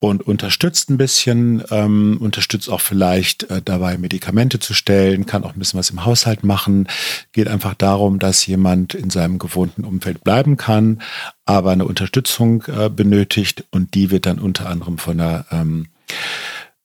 und 0.00 0.26
unterstützt 0.26 0.88
ein 0.88 0.96
bisschen, 0.96 1.62
ähm, 1.70 2.16
unterstützt 2.20 2.70
auch 2.70 2.80
vielleicht 2.80 3.44
äh, 3.50 3.60
dabei, 3.62 3.98
Medikamente 3.98 4.58
zu 4.58 4.72
stellen, 4.72 5.26
kann 5.26 5.44
auch 5.44 5.52
ein 5.52 5.58
bisschen 5.58 5.78
was 5.78 5.90
im 5.90 6.06
Haushalt 6.06 6.42
machen. 6.42 6.88
Geht 7.32 7.48
einfach 7.48 7.74
darum, 7.74 8.18
dass 8.18 8.46
jemand 8.46 8.94
in 8.94 9.10
seinem 9.10 9.38
gewohnten 9.38 9.84
Umfeld 9.84 10.24
bleiben 10.24 10.56
kann, 10.56 11.02
aber 11.44 11.72
eine 11.72 11.84
Unterstützung 11.84 12.64
äh, 12.66 12.88
benötigt 12.88 13.64
und 13.70 13.94
die 13.94 14.10
wird 14.10 14.24
dann 14.24 14.38
unter 14.38 14.70
anderem 14.70 14.96
von 14.96 15.18
der 15.18 15.44
ähm, 15.50 15.88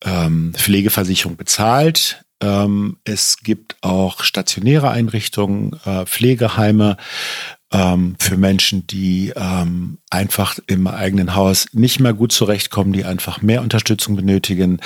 ähm, 0.03 0.53
Pflegeversicherung 0.55 1.38
bezahlt. 1.38 2.23
Ähm, 2.41 2.97
es 3.05 3.38
gibt 3.38 3.77
auch 3.81 4.23
stationäre 4.23 4.89
Einrichtungen, 4.89 5.79
äh, 5.86 6.05
Pflegeheime 6.05 6.97
ähm, 7.71 8.15
für 8.19 8.38
Menschen, 8.38 8.88
die 8.88 9.34
ähm, 9.36 9.97
einfach 10.10 10.60
im 10.67 10.88
eigenen 10.88 11.36
Haus 11.36 11.67
nicht 11.71 11.99
mehr 11.99 12.13
gut 12.13 12.31
zurechtkommen, 12.31 12.93
die 12.93 13.05
einfach 13.05 13.41
mehr 13.41 13.62
Unterstützung 13.62 14.15
benötigen. 14.15 14.79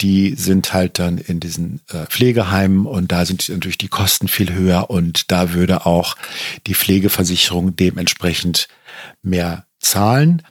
Die 0.00 0.34
sind 0.34 0.72
halt 0.72 0.98
dann 0.98 1.18
in 1.18 1.40
diesen 1.40 1.82
äh, 1.90 2.06
Pflegeheimen 2.06 2.86
und 2.86 3.12
da 3.12 3.26
sind 3.26 3.46
natürlich 3.50 3.78
die 3.78 3.88
Kosten 3.88 4.28
viel 4.28 4.52
höher 4.52 4.88
und 4.88 5.30
da 5.30 5.52
würde 5.52 5.84
auch 5.84 6.16
die 6.66 6.74
Pflegeversicherung 6.74 7.76
dementsprechend 7.76 8.68
mehr 9.22 9.66
zahlen. 9.78 10.42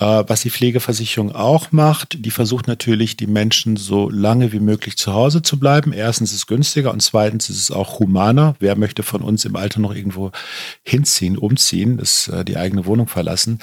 Äh, 0.00 0.24
was 0.26 0.42
die 0.42 0.50
Pflegeversicherung 0.50 1.32
auch 1.32 1.70
macht, 1.70 2.24
die 2.24 2.32
versucht 2.32 2.66
natürlich, 2.66 3.16
die 3.16 3.28
Menschen 3.28 3.76
so 3.76 4.10
lange 4.10 4.52
wie 4.52 4.58
möglich 4.58 4.96
zu 4.96 5.14
Hause 5.14 5.40
zu 5.42 5.60
bleiben. 5.60 5.92
Erstens 5.92 6.32
ist 6.32 6.38
es 6.38 6.46
günstiger 6.48 6.92
und 6.92 7.00
zweitens 7.00 7.48
ist 7.48 7.58
es 7.58 7.70
auch 7.70 8.00
humaner. 8.00 8.56
Wer 8.58 8.74
möchte 8.74 9.04
von 9.04 9.22
uns 9.22 9.44
im 9.44 9.54
Alter 9.54 9.78
noch 9.78 9.94
irgendwo 9.94 10.32
hinziehen, 10.82 11.38
umziehen, 11.38 11.98
das, 11.98 12.26
äh, 12.26 12.44
die 12.44 12.56
eigene 12.56 12.86
Wohnung 12.86 13.06
verlassen? 13.06 13.60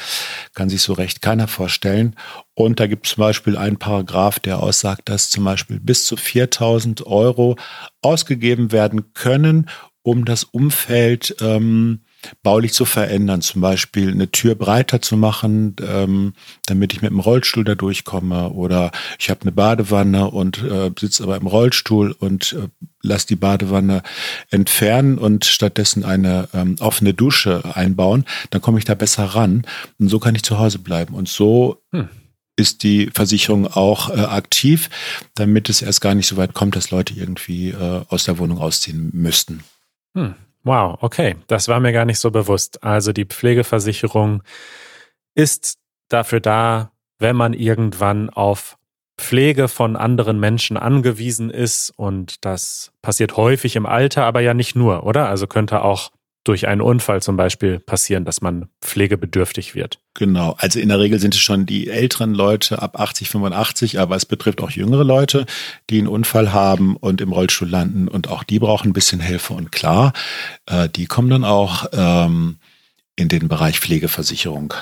Kann 0.54 0.70
sich 0.70 0.82
so 0.82 0.94
recht 0.94 1.22
keiner 1.22 1.50
vorstellen. 1.50 2.16
Und 2.54 2.80
da 2.80 2.88
gibt 2.88 3.08
es 3.08 3.14
zum 3.14 3.22
Beispiel 3.22 3.58
einen 3.58 3.78
Paragraph, 3.78 4.40
der 4.40 4.60
aussagt, 4.60 5.10
dass 5.10 5.32
zum 5.32 5.44
Beispiel 5.44 5.82
bis 5.82 6.06
zu 6.06 6.16
4000 6.16 7.06
Euro 7.08 7.58
ausgegeben 8.02 8.72
werden 8.72 9.14
können, 9.14 9.70
um 10.02 10.24
das 10.24 10.46
Umfeld 10.46 11.36
ähm, 11.42 12.02
baulich 12.44 12.74
zu 12.74 12.86
verändern, 12.86 13.42
zum 13.42 13.62
Beispiel 13.62 14.12
eine 14.12 14.32
Tür 14.32 14.56
breiter 14.56 15.02
zu 15.02 15.18
machen, 15.18 15.76
ähm, 15.86 16.34
damit 16.66 16.94
ich 16.94 17.02
mit 17.02 17.12
dem 17.12 17.20
Rollstuhl 17.20 17.64
da 17.64 17.76
durchkomme 17.76 18.50
oder 18.50 18.92
ich 19.20 19.30
habe 19.30 19.42
eine 19.42 19.52
Badewanne 19.52 20.30
und 20.30 20.64
äh, 20.64 20.92
sitze 21.00 21.24
aber 21.24 21.38
im 21.38 21.48
Rollstuhl 21.48 22.12
und 22.12 22.54
äh, 22.54 22.68
lass 23.02 23.26
die 23.26 23.36
Badewanne 23.36 24.04
entfernen 24.50 25.18
und 25.18 25.46
stattdessen 25.46 26.04
eine 26.06 26.50
ähm, 26.54 26.76
offene 26.80 27.14
Dusche 27.14 27.64
einbauen, 27.76 28.26
dann 28.50 28.62
komme 28.62 28.80
ich 28.80 28.86
da 28.86 28.96
besser 28.96 29.26
ran 29.26 29.66
und 30.00 30.10
so 30.10 30.20
kann 30.20 30.36
ich 30.36 30.44
zu 30.44 30.60
Hause 30.60 30.80
bleiben 30.80 31.16
und 31.16 31.28
so 31.28 31.82
hm 31.92 32.10
ist 32.58 32.84
die 32.84 33.10
Versicherung 33.14 33.66
auch 33.66 34.10
äh, 34.10 34.20
aktiv, 34.20 34.90
damit 35.36 35.70
es 35.70 35.82
erst 35.82 36.02
gar 36.02 36.14
nicht 36.14 36.28
so 36.28 36.38
weit 36.38 36.54
kommt, 36.54 36.76
dass 36.76 36.92
Leute 36.92 37.14
irgendwie 37.14 37.70
äh, 37.70 38.02
aus 38.08 38.26
der 38.26 38.38
Wohnung 38.38 38.60
ausziehen 38.60 39.10
müssten. 39.14 39.64
Hm. 40.16 40.36
Wow, 40.64 40.98
okay, 41.02 41.38
das 41.48 41.68
war 41.68 41.80
mir 41.80 41.92
gar 41.92 42.06
nicht 42.06 42.20
so 42.20 42.30
bewusst. 42.30 42.84
Also 42.84 43.14
die 43.14 43.26
Pflegeversicherung 43.26 44.44
ist 45.34 45.78
dafür 46.10 46.40
da, 46.40 46.92
wenn 47.18 47.36
man 47.36 47.54
irgendwann 47.54 48.30
auf 48.30 48.78
Pflege 49.18 49.68
von 49.68 49.96
anderen 49.96 50.40
Menschen 50.40 50.78
angewiesen 50.78 51.50
ist 51.50 51.92
und 51.96 52.44
das 52.46 52.92
passiert 53.02 53.38
häufig 53.38 53.76
im 53.76 53.86
Alter, 53.86 54.26
aber 54.26 54.42
ja 54.42 54.54
nicht 54.54 54.76
nur, 54.76 55.04
oder? 55.04 55.30
Also 55.30 55.48
könnte 55.48 55.84
auch 55.84 56.12
durch 56.44 56.68
einen 56.68 56.82
Unfall 56.82 57.22
zum 57.22 57.38
Beispiel 57.38 57.80
passieren, 57.80 58.26
dass 58.26 58.42
man 58.42 58.68
pflegebedürftig 58.82 59.76
wird. 59.76 60.00
Genau, 60.16 60.56
also 60.58 60.80
in 60.80 60.90
der 60.90 61.00
Regel 61.00 61.20
sind 61.20 61.36
es 61.36 61.40
schon 61.40 61.66
die 61.66 61.88
älteren 61.88 62.34
Leute 62.34 62.82
ab 62.82 63.00
80, 63.00 63.30
85, 63.30 64.00
aber 64.00 64.16
es 64.16 64.26
betrifft 64.26 64.62
auch 64.62 64.72
jüngere 64.72 65.04
Leute, 65.04 65.46
die 65.90 66.00
einen 66.00 66.08
Unfall 66.08 66.52
haben 66.52 66.96
und 66.96 67.22
im 67.22 67.32
Rollstuhl 67.32 67.70
landen 67.70 68.08
und 68.08 68.30
auch 68.30 68.44
die 68.44 68.60
brauchen 68.60 68.90
ein 68.90 68.94
bisschen 68.94 69.20
Hilfe. 69.20 69.54
Und 69.54 69.72
klar, 69.72 70.14
äh, 70.66 70.90
die 70.90 71.06
kommen 71.06 71.30
dann 71.30 71.44
auch 71.44 71.86
ähm, 71.94 72.58
in 73.16 73.30
den 73.30 73.48
Bereich 73.48 73.80
Pflegeversicherung. 73.80 74.74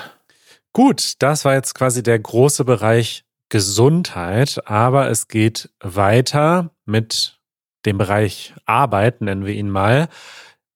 Gut, 0.72 1.14
das 1.18 1.44
war 1.44 1.54
jetzt 1.54 1.74
quasi 1.74 2.02
der 2.02 2.18
große 2.18 2.64
Bereich 2.64 3.24
Gesundheit, 3.50 4.60
aber 4.66 5.10
es 5.10 5.28
geht 5.28 5.68
weiter 5.80 6.70
mit 6.86 7.38
dem 7.84 7.98
Bereich 7.98 8.54
Arbeit, 8.64 9.20
nennen 9.20 9.44
wir 9.44 9.54
ihn 9.54 9.68
mal 9.68 10.08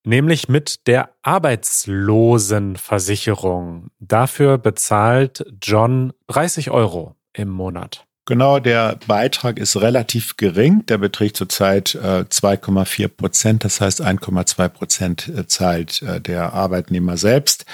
nämlich 0.04 0.48
mit 0.48 0.86
der 0.86 1.10
Arbeitslosenversicherung. 1.22 3.88
Dafür 3.98 4.58
bezahlt 4.58 5.44
John 5.60 6.12
30 6.28 6.70
Euro 6.70 7.16
im 7.32 7.48
Monat. 7.48 8.06
Genau, 8.26 8.58
der 8.58 8.98
Beitrag 9.06 9.58
ist 9.58 9.76
relativ 9.76 10.38
gering. 10.38 10.86
Der 10.86 10.96
beträgt 10.96 11.36
zurzeit 11.36 11.94
äh, 11.94 12.24
2,4 12.24 13.08
Prozent. 13.08 13.64
Das 13.64 13.82
heißt, 13.82 14.02
1,2 14.02 14.68
Prozent 14.68 15.28
äh, 15.28 15.46
zahlt 15.46 16.00
äh, 16.00 16.22
der 16.22 16.54
Arbeitnehmer 16.54 17.18
selbst 17.18 17.66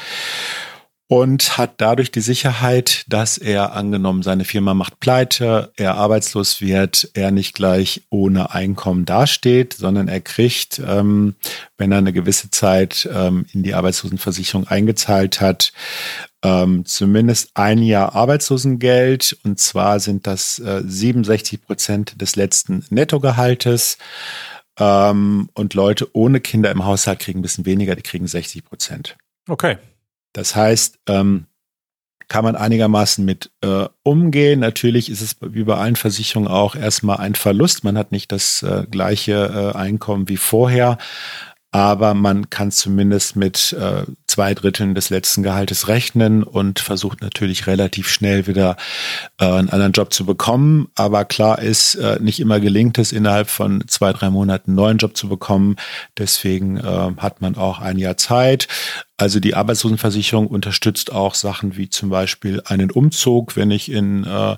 und 1.10 1.58
hat 1.58 1.80
dadurch 1.80 2.12
die 2.12 2.20
Sicherheit, 2.20 3.04
dass 3.08 3.36
er 3.36 3.72
angenommen, 3.72 4.22
seine 4.22 4.44
Firma 4.44 4.74
macht 4.74 5.00
pleite, 5.00 5.72
er 5.76 5.96
arbeitslos 5.96 6.60
wird, 6.60 7.10
er 7.14 7.32
nicht 7.32 7.52
gleich 7.52 8.02
ohne 8.10 8.54
Einkommen 8.54 9.06
dasteht, 9.06 9.72
sondern 9.72 10.06
er 10.06 10.20
kriegt, 10.20 10.80
ähm, 10.86 11.34
wenn 11.78 11.90
er 11.90 11.98
eine 11.98 12.12
gewisse 12.12 12.50
Zeit 12.50 13.08
ähm, 13.12 13.44
in 13.52 13.64
die 13.64 13.74
Arbeitslosenversicherung 13.74 14.68
eingezahlt 14.68 15.40
hat, 15.40 15.72
ähm, 16.44 16.86
zumindest 16.86 17.50
ein 17.54 17.82
Jahr 17.82 18.14
Arbeitslosengeld. 18.14 19.36
Und 19.42 19.58
zwar 19.58 19.98
sind 19.98 20.28
das 20.28 20.60
äh, 20.60 20.80
67 20.86 21.60
Prozent 21.60 22.20
des 22.20 22.36
letzten 22.36 22.86
Nettogehaltes. 22.88 23.98
Ähm, 24.78 25.48
und 25.54 25.74
Leute 25.74 26.08
ohne 26.12 26.38
Kinder 26.38 26.70
im 26.70 26.84
Haushalt 26.84 27.18
kriegen 27.18 27.40
ein 27.40 27.42
bisschen 27.42 27.66
weniger, 27.66 27.96
die 27.96 28.02
kriegen 28.02 28.28
60 28.28 28.64
Prozent. 28.64 29.16
Okay. 29.48 29.76
Das 30.32 30.54
heißt, 30.56 30.98
ähm, 31.08 31.46
kann 32.30 32.44
man 32.44 32.54
einigermaßen 32.54 33.24
mit 33.24 33.50
äh, 33.60 33.86
umgehen. 34.04 34.60
Natürlich 34.60 35.10
ist 35.10 35.20
es 35.20 35.36
wie 35.40 35.64
bei 35.64 35.76
allen 35.76 35.96
Versicherungen 35.96 36.48
auch 36.48 36.76
erstmal 36.76 37.16
ein 37.16 37.34
Verlust. 37.34 37.82
Man 37.82 37.98
hat 37.98 38.12
nicht 38.12 38.30
das 38.30 38.62
äh, 38.62 38.86
gleiche 38.88 39.72
äh, 39.74 39.76
Einkommen 39.76 40.28
wie 40.28 40.36
vorher, 40.36 40.96
aber 41.72 42.14
man 42.14 42.48
kann 42.48 42.70
zumindest 42.70 43.34
mit 43.34 43.72
äh, 43.72 44.04
zwei 44.28 44.54
Dritteln 44.54 44.94
des 44.94 45.10
letzten 45.10 45.42
Gehaltes 45.42 45.88
rechnen 45.88 46.44
und 46.44 46.78
versucht 46.78 47.20
natürlich 47.20 47.66
relativ 47.66 48.08
schnell 48.08 48.46
wieder 48.46 48.76
äh, 49.40 49.46
einen 49.46 49.68
anderen 49.68 49.92
Job 49.92 50.12
zu 50.12 50.24
bekommen. 50.24 50.88
Aber 50.94 51.24
klar 51.24 51.60
ist, 51.60 51.96
äh, 51.96 52.18
nicht 52.20 52.38
immer 52.38 52.60
gelingt 52.60 52.98
es, 52.98 53.10
innerhalb 53.10 53.50
von 53.50 53.84
zwei, 53.88 54.12
drei 54.12 54.30
Monaten 54.30 54.70
einen 54.70 54.76
neuen 54.76 54.98
Job 54.98 55.16
zu 55.16 55.28
bekommen. 55.28 55.76
Deswegen 56.18 56.80
hat 56.80 57.40
man 57.40 57.56
auch 57.56 57.80
ein 57.80 57.98
Jahr 57.98 58.16
Zeit. 58.16 58.68
Also 59.20 59.38
die 59.38 59.54
Arbeitslosenversicherung 59.54 60.46
unterstützt 60.46 61.12
auch 61.12 61.34
Sachen 61.34 61.76
wie 61.76 61.90
zum 61.90 62.08
Beispiel 62.08 62.62
einen 62.64 62.90
Umzug. 62.90 63.54
Wenn 63.54 63.70
ich 63.70 63.92
in 63.92 64.24
äh, 64.24 64.56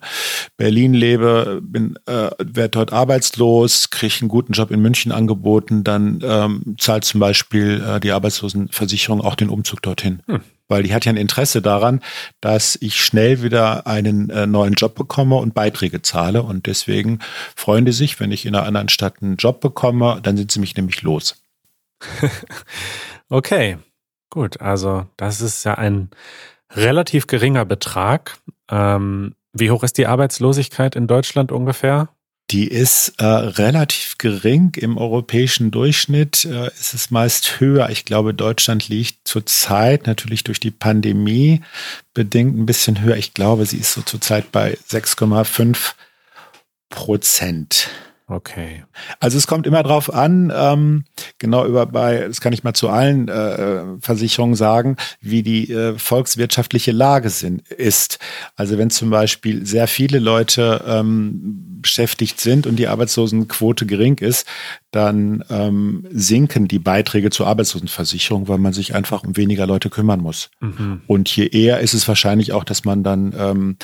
Berlin 0.56 0.94
lebe, 0.94 1.58
bin, 1.60 1.96
äh, 2.06 2.30
werde 2.38 2.68
dort 2.68 2.92
arbeitslos, 2.92 3.90
kriege 3.90 4.18
einen 4.20 4.28
guten 4.28 4.52
Job 4.52 4.70
in 4.70 4.80
München 4.80 5.10
angeboten, 5.10 5.82
dann 5.82 6.20
ähm, 6.22 6.76
zahlt 6.78 7.04
zum 7.04 7.18
Beispiel 7.18 7.82
äh, 7.84 7.98
die 7.98 8.12
Arbeitslosenversicherung 8.12 9.20
auch 9.20 9.34
den 9.34 9.48
Umzug 9.48 9.82
dorthin. 9.82 10.22
Hm. 10.28 10.42
Weil 10.68 10.84
die 10.84 10.94
hat 10.94 11.06
ja 11.06 11.12
ein 11.12 11.16
Interesse 11.16 11.60
daran, 11.60 12.00
dass 12.40 12.78
ich 12.80 13.04
schnell 13.04 13.42
wieder 13.42 13.88
einen 13.88 14.30
äh, 14.30 14.46
neuen 14.46 14.74
Job 14.74 14.94
bekomme 14.94 15.38
und 15.38 15.54
Beiträge 15.54 16.02
zahle. 16.02 16.44
Und 16.44 16.68
deswegen 16.68 17.18
freuen 17.56 17.84
die 17.84 17.90
sich, 17.90 18.20
wenn 18.20 18.30
ich 18.30 18.46
in 18.46 18.54
einer 18.54 18.64
anderen 18.64 18.88
Stadt 18.88 19.16
einen 19.22 19.38
Job 19.38 19.60
bekomme, 19.60 20.20
dann 20.22 20.36
sind 20.36 20.52
sie 20.52 20.60
mich 20.60 20.76
nämlich 20.76 21.02
los. 21.02 21.42
okay. 23.28 23.78
Gut, 24.32 24.62
also 24.62 25.04
das 25.18 25.42
ist 25.42 25.62
ja 25.64 25.74
ein 25.74 26.08
relativ 26.70 27.26
geringer 27.26 27.66
Betrag. 27.66 28.38
Ähm, 28.70 29.34
wie 29.52 29.70
hoch 29.70 29.82
ist 29.82 29.98
die 29.98 30.06
Arbeitslosigkeit 30.06 30.96
in 30.96 31.06
Deutschland 31.06 31.52
ungefähr? 31.52 32.08
Die 32.50 32.66
ist 32.66 33.12
äh, 33.18 33.26
relativ 33.26 34.16
gering. 34.16 34.72
Im 34.76 34.96
europäischen 34.96 35.70
Durchschnitt 35.70 36.46
äh, 36.46 36.68
ist 36.68 36.94
es 36.94 37.10
meist 37.10 37.60
höher. 37.60 37.90
Ich 37.90 38.06
glaube, 38.06 38.32
Deutschland 38.32 38.88
liegt 38.88 39.18
zurzeit 39.28 40.06
natürlich 40.06 40.44
durch 40.44 40.60
die 40.60 40.70
Pandemie 40.70 41.60
bedingt 42.14 42.56
ein 42.56 42.64
bisschen 42.64 43.02
höher. 43.02 43.18
Ich 43.18 43.34
glaube, 43.34 43.66
sie 43.66 43.76
ist 43.76 43.92
so 43.92 44.00
zurzeit 44.00 44.50
bei 44.50 44.78
6,5 44.88 45.92
Prozent. 46.88 47.90
Okay. 48.34 48.84
Also 49.20 49.36
es 49.36 49.46
kommt 49.46 49.66
immer 49.66 49.82
drauf 49.82 50.12
an, 50.12 50.50
ähm, 50.56 51.04
genau 51.38 51.66
über 51.66 51.84
bei, 51.84 52.26
das 52.28 52.40
kann 52.40 52.54
ich 52.54 52.64
mal 52.64 52.72
zu 52.72 52.88
allen 52.88 53.28
äh, 53.28 53.82
Versicherungen 54.00 54.54
sagen, 54.54 54.96
wie 55.20 55.42
die 55.42 55.70
äh, 55.70 55.98
volkswirtschaftliche 55.98 56.92
Lage 56.92 57.28
sind, 57.28 57.68
ist. 57.68 58.18
Also 58.56 58.78
wenn 58.78 58.88
zum 58.88 59.10
Beispiel 59.10 59.66
sehr 59.66 59.86
viele 59.86 60.18
Leute 60.18 60.82
ähm, 60.86 61.80
beschäftigt 61.82 62.40
sind 62.40 62.66
und 62.66 62.76
die 62.76 62.88
Arbeitslosenquote 62.88 63.84
gering 63.84 64.16
ist, 64.18 64.46
dann 64.92 65.42
ähm, 65.50 66.06
sinken 66.12 66.68
die 66.68 66.78
Beiträge 66.78 67.30
zur 67.30 67.46
Arbeitslosenversicherung, 67.46 68.46
weil 68.46 68.58
man 68.58 68.72
sich 68.72 68.94
einfach 68.94 69.24
um 69.24 69.36
weniger 69.36 69.66
Leute 69.66 69.90
kümmern 69.90 70.20
muss. 70.20 70.50
Mhm. 70.60 71.00
Und 71.06 71.34
je 71.34 71.46
eher 71.46 71.80
ist 71.80 71.94
es 71.94 72.06
wahrscheinlich 72.06 72.52
auch, 72.52 72.62
dass 72.62 72.84
man 72.84 73.02
dann 73.02 73.34
ähm, 73.36 73.76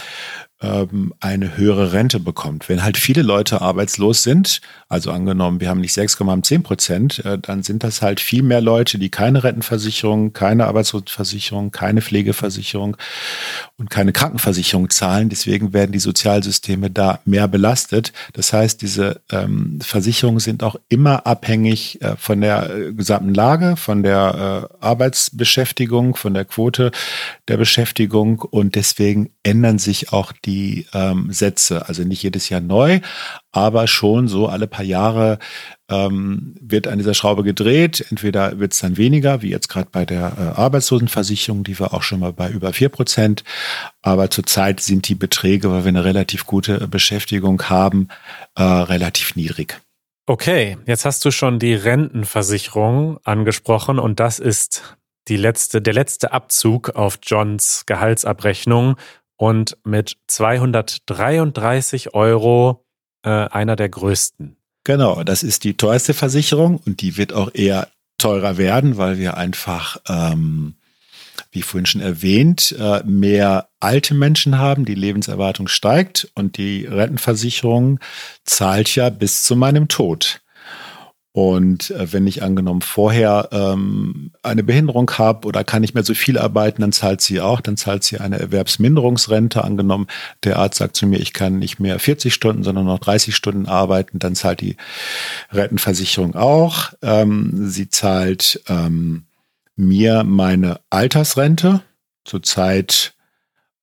ähm, 0.60 1.14
eine 1.20 1.56
höhere 1.56 1.92
Rente 1.92 2.18
bekommt. 2.18 2.68
Wenn 2.68 2.82
halt 2.82 2.96
viele 2.96 3.22
Leute 3.22 3.60
arbeitslos 3.60 4.24
sind, 4.24 4.60
also 4.88 5.12
angenommen, 5.12 5.60
wir 5.60 5.68
haben 5.68 5.80
nicht 5.80 5.96
6,10 5.96 6.62
Prozent, 6.62 7.24
äh, 7.24 7.38
dann 7.38 7.62
sind 7.62 7.84
das 7.84 8.02
halt 8.02 8.18
viel 8.18 8.42
mehr 8.42 8.60
Leute, 8.60 8.98
die 8.98 9.08
keine 9.08 9.44
Rentenversicherung, 9.44 10.32
keine 10.32 10.66
Arbeitslosenversicherung, 10.66 11.70
keine 11.70 12.02
Pflegeversicherung 12.02 12.96
und 13.76 13.88
keine 13.88 14.12
Krankenversicherung 14.12 14.90
zahlen. 14.90 15.28
Deswegen 15.28 15.72
werden 15.72 15.92
die 15.92 16.00
Sozialsysteme 16.00 16.90
da 16.90 17.20
mehr 17.24 17.46
belastet. 17.46 18.12
Das 18.32 18.52
heißt, 18.52 18.82
diese 18.82 19.20
ähm, 19.30 19.78
Versicherungen 19.80 20.40
sind 20.40 20.64
auch 20.64 20.76
immer 20.88 20.97
immer 20.98 21.28
abhängig 21.28 22.02
äh, 22.02 22.16
von 22.16 22.40
der 22.40 22.70
äh, 22.70 22.92
gesamten 22.92 23.32
Lage, 23.32 23.76
von 23.76 24.02
der 24.02 24.68
äh, 24.80 24.84
Arbeitsbeschäftigung, 24.84 26.16
von 26.16 26.34
der 26.34 26.44
Quote 26.44 26.90
der 27.46 27.56
Beschäftigung 27.56 28.40
und 28.40 28.74
deswegen 28.74 29.30
ändern 29.44 29.78
sich 29.78 30.12
auch 30.12 30.32
die 30.32 30.86
ähm, 30.92 31.28
Sätze. 31.30 31.88
Also 31.88 32.02
nicht 32.02 32.24
jedes 32.24 32.48
Jahr 32.48 32.60
neu, 32.60 32.98
aber 33.52 33.86
schon 33.86 34.26
so 34.26 34.48
alle 34.48 34.66
paar 34.66 34.84
Jahre 34.84 35.38
ähm, 35.88 36.56
wird 36.60 36.88
an 36.88 36.98
dieser 36.98 37.14
Schraube 37.14 37.44
gedreht. 37.44 38.04
Entweder 38.10 38.58
wird 38.58 38.72
es 38.72 38.80
dann 38.80 38.96
weniger, 38.96 39.40
wie 39.40 39.50
jetzt 39.50 39.68
gerade 39.68 39.90
bei 39.92 40.04
der 40.04 40.32
äh, 40.36 40.60
Arbeitslosenversicherung, 40.60 41.62
die 41.62 41.78
war 41.78 41.94
auch 41.94 42.02
schon 42.02 42.18
mal 42.18 42.32
bei 42.32 42.50
über 42.50 42.72
vier 42.72 42.88
Prozent. 42.88 43.44
Aber 44.02 44.30
zurzeit 44.30 44.80
sind 44.80 45.06
die 45.08 45.14
Beträge, 45.14 45.70
weil 45.70 45.84
wir 45.84 45.90
eine 45.90 46.04
relativ 46.04 46.44
gute 46.44 46.88
Beschäftigung 46.88 47.62
haben, 47.68 48.08
äh, 48.56 48.64
relativ 48.64 49.36
niedrig. 49.36 49.80
Okay, 50.28 50.76
jetzt 50.84 51.06
hast 51.06 51.24
du 51.24 51.30
schon 51.30 51.58
die 51.58 51.72
Rentenversicherung 51.72 53.18
angesprochen 53.24 53.98
und 53.98 54.20
das 54.20 54.38
ist 54.38 54.98
die 55.26 55.38
letzte, 55.38 55.80
der 55.80 55.94
letzte 55.94 56.32
Abzug 56.32 56.90
auf 56.90 57.18
Johns 57.22 57.84
Gehaltsabrechnung 57.86 58.96
und 59.38 59.78
mit 59.84 60.18
233 60.26 62.12
Euro 62.12 62.84
äh, 63.24 63.30
einer 63.30 63.74
der 63.74 63.88
größten. 63.88 64.58
Genau, 64.84 65.24
das 65.24 65.42
ist 65.42 65.64
die 65.64 65.78
teuerste 65.78 66.12
Versicherung 66.12 66.78
und 66.84 67.00
die 67.00 67.16
wird 67.16 67.32
auch 67.32 67.54
eher 67.54 67.88
teurer 68.18 68.58
werden, 68.58 68.98
weil 68.98 69.16
wir 69.16 69.38
einfach, 69.38 69.96
ähm, 70.10 70.74
wie 71.50 71.62
vorhin 71.62 71.86
schon 71.86 72.00
erwähnt, 72.00 72.74
äh, 72.78 73.02
mehr 73.04 73.68
alte 73.80 74.14
Menschen 74.14 74.58
haben, 74.58 74.84
die 74.84 74.94
Lebenserwartung 74.94 75.68
steigt 75.68 76.30
und 76.34 76.56
die 76.58 76.84
Rentenversicherung 76.84 78.00
zahlt 78.44 78.94
ja 78.94 79.10
bis 79.10 79.44
zu 79.44 79.56
meinem 79.56 79.88
Tod. 79.88 80.40
Und 81.38 81.92
äh, 81.92 82.12
wenn 82.12 82.26
ich 82.26 82.42
angenommen 82.42 82.80
vorher 82.80 83.50
ähm, 83.52 84.32
eine 84.42 84.64
Behinderung 84.64 85.08
habe 85.18 85.46
oder 85.46 85.62
kann 85.62 85.82
nicht 85.82 85.94
mehr 85.94 86.02
so 86.02 86.12
viel 86.12 86.36
arbeiten, 86.36 86.80
dann 86.80 86.90
zahlt 86.90 87.20
sie 87.20 87.40
auch, 87.40 87.60
dann 87.60 87.76
zahlt 87.76 88.02
sie 88.02 88.18
eine 88.18 88.40
Erwerbsminderungsrente. 88.40 89.62
Angenommen, 89.62 90.08
der 90.42 90.58
Arzt 90.58 90.78
sagt 90.78 90.96
zu 90.96 91.06
mir, 91.06 91.20
ich 91.20 91.32
kann 91.32 91.60
nicht 91.60 91.78
mehr 91.78 92.00
40 92.00 92.34
Stunden, 92.34 92.64
sondern 92.64 92.86
noch 92.86 92.98
30 92.98 93.36
Stunden 93.36 93.66
arbeiten, 93.66 94.18
dann 94.18 94.34
zahlt 94.34 94.60
die 94.60 94.76
Rentenversicherung 95.52 96.34
auch. 96.34 96.92
Ähm, 97.02 97.68
sie 97.68 97.88
zahlt 97.88 98.60
ähm, 98.68 99.27
mir 99.78 100.24
meine 100.24 100.80
Altersrente. 100.90 101.82
Zurzeit 102.24 103.14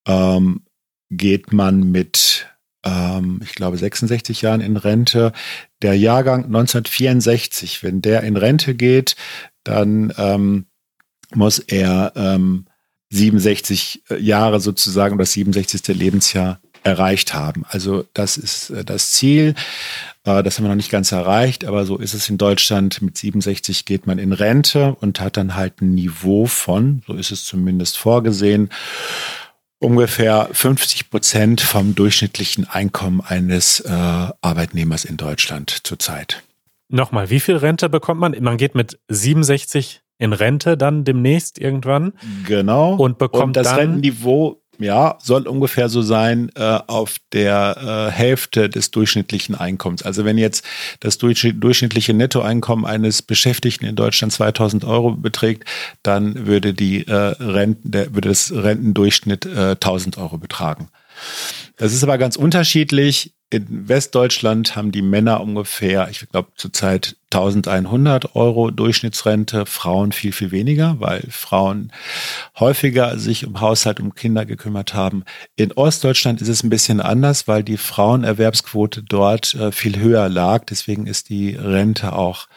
ähm, 0.05 0.63
geht 1.09 1.53
man 1.53 1.91
mit 1.91 2.47
ähm, 2.85 3.41
ich 3.43 3.55
glaube, 3.55 3.77
66 3.77 4.41
Jahren 4.41 4.61
in 4.61 4.77
Rente. 4.77 5.33
Der 5.81 5.97
Jahrgang 5.97 6.45
1964, 6.45 7.83
wenn 7.83 8.01
der 8.01 8.23
in 8.23 8.37
Rente 8.37 8.75
geht, 8.75 9.15
dann 9.63 10.13
ähm, 10.17 10.65
muss 11.33 11.59
er 11.59 12.13
ähm, 12.15 12.65
67 13.09 14.03
äh, 14.09 14.17
Jahre 14.17 14.59
sozusagen 14.59 15.17
das 15.17 15.33
67. 15.33 15.87
Lebensjahr 15.95 16.61
erreicht 16.85 17.33
haben. 17.33 17.65
Also 17.67 18.05
das 18.13 18.37
ist 18.37 18.69
äh, 18.69 18.85
das 18.85 19.11
Ziel. 19.11 19.55
Äh, 20.23 20.43
das 20.43 20.57
haben 20.57 20.65
wir 20.65 20.69
noch 20.69 20.75
nicht 20.75 20.91
ganz 20.91 21.11
erreicht, 21.11 21.65
aber 21.65 21.85
so 21.85 21.97
ist 21.97 22.13
es 22.13 22.29
in 22.29 22.37
Deutschland. 22.37 23.01
Mit 23.01 23.17
67 23.17 23.85
geht 23.85 24.07
man 24.07 24.19
in 24.19 24.31
Rente 24.31 24.95
und 25.01 25.19
hat 25.19 25.35
dann 25.37 25.55
halt 25.55 25.81
ein 25.81 25.95
Niveau 25.95 26.45
von, 26.45 27.01
so 27.07 27.13
ist 27.13 27.31
es 27.31 27.43
zumindest 27.43 27.97
vorgesehen, 27.97 28.69
ungefähr 29.79 30.47
50 30.51 31.09
Prozent 31.09 31.61
vom 31.61 31.95
durchschnittlichen 31.95 32.69
Einkommen 32.69 33.21
eines 33.21 33.79
äh, 33.79 33.89
Arbeitnehmers 33.89 35.05
in 35.05 35.17
Deutschland 35.17 35.85
zurzeit. 35.85 36.43
Nochmal, 36.87 37.31
wie 37.31 37.39
viel 37.39 37.57
Rente 37.57 37.89
bekommt 37.89 38.21
man? 38.21 38.35
Man 38.41 38.57
geht 38.57 38.75
mit 38.75 38.99
67 39.09 40.01
in 40.17 40.33
Rente 40.33 40.77
dann 40.77 41.03
demnächst 41.03 41.57
irgendwann. 41.57 42.13
Genau. 42.47 42.95
Und 42.95 43.17
bekommt 43.17 43.43
und 43.47 43.55
das 43.57 43.69
dann 43.69 43.79
Rentenniveau 43.79 44.61
ja, 44.79 45.17
soll 45.21 45.47
ungefähr 45.47 45.89
so 45.89 46.01
sein 46.01 46.51
äh, 46.55 46.79
auf 46.87 47.15
der 47.33 48.09
äh, 48.09 48.11
Hälfte 48.11 48.69
des 48.69 48.91
durchschnittlichen 48.91 49.55
Einkommens. 49.55 50.03
Also 50.03 50.25
wenn 50.25 50.37
jetzt 50.37 50.65
das 50.99 51.17
durchschnittliche 51.17 52.13
Nettoeinkommen 52.13 52.85
eines 52.85 53.21
Beschäftigten 53.21 53.85
in 53.85 53.95
Deutschland 53.95 54.33
2000 54.33 54.85
Euro 54.85 55.11
beträgt, 55.11 55.65
dann 56.03 56.47
würde 56.47 56.73
die 56.73 57.07
äh, 57.07 57.13
Renten, 57.13 57.91
der, 57.91 58.13
würde 58.13 58.29
das 58.29 58.51
Rentendurchschnitt 58.51 59.45
äh, 59.45 59.71
1000 59.71 60.17
Euro 60.17 60.37
betragen. 60.37 60.89
Das 61.77 61.93
ist 61.93 62.03
aber 62.03 62.17
ganz 62.17 62.35
unterschiedlich. 62.35 63.33
In 63.55 63.87
Westdeutschland 63.87 64.75
haben 64.75 64.91
die 64.91 65.01
Männer 65.01 65.39
ungefähr, 65.39 66.09
ich 66.09 66.27
glaube 66.29 66.49
zurzeit 66.57 67.15
1100 67.31 68.35
Euro 68.35 68.69
Durchschnittsrente, 68.69 69.65
Frauen 69.65 70.11
viel, 70.11 70.33
viel 70.33 70.51
weniger, 70.51 70.97
weil 70.99 71.23
Frauen 71.29 71.93
häufiger 72.59 73.17
sich 73.17 73.47
um 73.47 73.61
Haushalt, 73.61 74.01
um 74.01 74.13
Kinder 74.13 74.45
gekümmert 74.45 74.93
haben. 74.93 75.23
In 75.55 75.71
Ostdeutschland 75.71 76.41
ist 76.41 76.49
es 76.49 76.63
ein 76.63 76.69
bisschen 76.69 76.99
anders, 76.99 77.47
weil 77.47 77.63
die 77.63 77.77
Frauenerwerbsquote 77.77 79.03
dort 79.03 79.53
äh, 79.53 79.71
viel 79.71 79.99
höher 79.99 80.27
lag. 80.27 80.65
Deswegen 80.65 81.07
ist 81.07 81.29
die 81.29 81.55
Rente 81.55 82.11
auch 82.11 82.47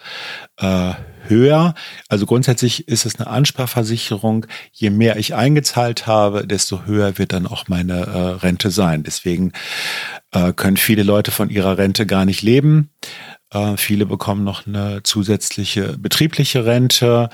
äh, 0.57 0.95
höher. 1.29 1.75
Also 2.09 2.27
grundsätzlich 2.27 2.89
ist 2.89 3.07
es 3.07 3.17
eine 3.17 3.29
Ansparversicherung. 3.29 4.47
Je 4.73 4.91
mehr 4.91 5.17
ich 5.17 5.35
eingezahlt 5.35 6.07
habe, 6.07 6.47
desto 6.47 6.85
höher 6.85 7.19
wird 7.19 7.33
dann 7.33 7.47
auch 7.47 7.69
meine 7.69 7.95
äh, 7.95 8.19
Rente 8.43 8.71
sein. 8.71 9.03
Deswegen 9.03 9.53
äh, 10.33 10.53
können 10.53 10.77
viele 10.77 11.03
Leute 11.03 11.31
von 11.31 11.51
ihrer 11.51 11.79
Rente 11.79 12.07
gar 12.07 12.25
nicht 12.25 12.43
leben. 12.43 12.91
Äh, 13.51 13.77
viele 13.77 14.05
bekommen 14.07 14.45
noch 14.45 14.67
eine 14.67 15.03
zusätzliche 15.03 15.97
betriebliche 15.99 16.67
Rente. 16.67 17.31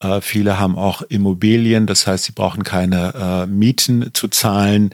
Äh, 0.00 0.20
viele 0.20 0.58
haben 0.58 0.76
auch 0.76 1.02
Immobilien, 1.02 1.86
das 1.86 2.06
heißt, 2.06 2.24
sie 2.24 2.32
brauchen 2.32 2.64
keine 2.64 3.14
äh, 3.14 3.46
Mieten 3.46 4.10
zu 4.12 4.28
zahlen. 4.28 4.90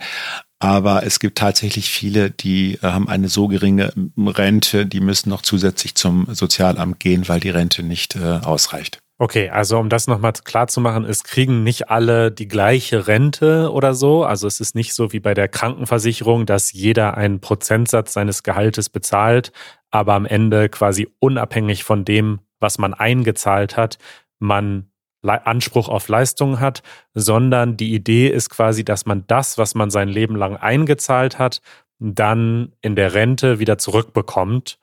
Aber 0.61 1.03
es 1.03 1.19
gibt 1.19 1.39
tatsächlich 1.39 1.89
viele, 1.89 2.29
die 2.29 2.75
äh, 2.75 2.87
haben 2.87 3.09
eine 3.09 3.29
so 3.29 3.47
geringe 3.47 3.91
Rente, 4.15 4.85
die 4.85 4.99
müssen 4.99 5.29
noch 5.29 5.41
zusätzlich 5.41 5.95
zum 5.95 6.27
Sozialamt 6.29 6.99
gehen, 6.99 7.27
weil 7.27 7.39
die 7.39 7.49
Rente 7.49 7.81
nicht 7.81 8.15
äh, 8.15 8.39
ausreicht. 8.43 8.99
Okay, 9.17 9.49
also 9.49 9.79
um 9.79 9.89
das 9.89 10.05
nochmal 10.05 10.33
klar 10.33 10.67
zu 10.67 10.79
machen, 10.79 11.03
es 11.03 11.23
kriegen 11.23 11.63
nicht 11.63 11.89
alle 11.89 12.31
die 12.31 12.47
gleiche 12.47 13.07
Rente 13.07 13.71
oder 13.71 13.95
so. 13.95 14.23
Also 14.23 14.45
es 14.45 14.59
ist 14.59 14.75
nicht 14.75 14.93
so 14.93 15.11
wie 15.11 15.19
bei 15.19 15.33
der 15.33 15.47
Krankenversicherung, 15.47 16.45
dass 16.45 16.71
jeder 16.71 17.17
einen 17.17 17.39
Prozentsatz 17.39 18.13
seines 18.13 18.43
Gehaltes 18.43 18.89
bezahlt, 18.89 19.51
aber 19.89 20.13
am 20.13 20.27
Ende 20.27 20.69
quasi 20.69 21.07
unabhängig 21.19 21.83
von 21.83 22.05
dem, 22.05 22.39
was 22.59 22.77
man 22.77 22.93
eingezahlt 22.93 23.77
hat, 23.77 23.97
man 24.37 24.90
Anspruch 25.23 25.87
auf 25.89 26.07
Leistungen 26.07 26.59
hat, 26.59 26.81
sondern 27.13 27.77
die 27.77 27.93
Idee 27.93 28.27
ist 28.27 28.49
quasi, 28.49 28.83
dass 28.83 29.05
man 29.05 29.25
das, 29.27 29.57
was 29.57 29.75
man 29.75 29.89
sein 29.89 30.09
Leben 30.09 30.35
lang 30.35 30.57
eingezahlt 30.57 31.39
hat, 31.39 31.61
dann 31.99 32.73
in 32.81 32.95
der 32.95 33.13
Rente 33.13 33.59
wieder 33.59 33.77
zurückbekommt. 33.77 34.79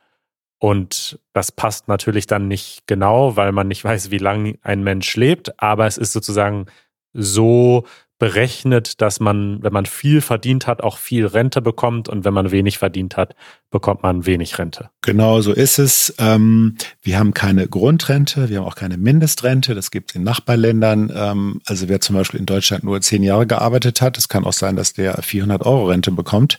Und 0.61 1.21
das 1.33 1.53
passt 1.53 1.89
natürlich 1.89 2.27
dann 2.27 2.49
nicht 2.49 2.87
genau, 2.87 3.37
weil 3.37 3.53
man 3.53 3.69
nicht 3.69 3.85
weiß, 3.85 4.11
wie 4.11 4.19
lange 4.19 4.59
ein 4.63 4.83
Mensch 4.83 5.17
lebt, 5.17 5.61
aber 5.61 5.87
es 5.87 5.99
ist 5.99 6.13
sozusagen 6.13 6.67
so 7.13 7.85
berechnet, 8.19 9.01
dass 9.01 9.21
man, 9.21 9.63
wenn 9.63 9.73
man 9.73 9.87
viel 9.87 10.21
verdient 10.21 10.67
hat, 10.67 10.83
auch 10.83 10.99
viel 10.99 11.27
Rente 11.27 11.63
bekommt. 11.63 12.09
Und 12.09 12.25
wenn 12.25 12.35
man 12.35 12.51
wenig 12.51 12.79
verdient 12.79 13.17
hat, 13.17 13.35
bekommt 13.71 14.03
man 14.03 14.25
wenig 14.25 14.59
Rente. 14.59 14.91
Genau 15.03 15.41
so 15.41 15.53
ist 15.53 15.79
es. 15.79 16.15
Ähm, 16.19 16.77
wir 17.03 17.19
haben 17.19 17.35
keine 17.35 17.69
Grundrente, 17.69 18.49
wir 18.49 18.59
haben 18.59 18.67
auch 18.67 18.75
keine 18.75 18.97
Mindestrente. 18.97 19.75
Das 19.75 19.91
gibt 19.91 20.11
es 20.11 20.17
in 20.17 20.23
Nachbarländern. 20.23 21.13
Ähm, 21.15 21.61
also 21.67 21.89
wer 21.89 22.01
zum 22.01 22.17
Beispiel 22.17 22.41
in 22.41 22.47
Deutschland 22.47 22.85
nur 22.85 23.01
zehn 23.01 23.23
Jahre 23.23 23.47
gearbeitet 23.47 24.01
hat, 24.01 24.17
es 24.17 24.29
kann 24.29 24.45
auch 24.45 24.53
sein, 24.53 24.77
dass 24.77 24.95
der 24.95 25.23
400 25.23 25.67
Euro 25.67 25.87
Rente 25.89 26.11
bekommt. 26.13 26.59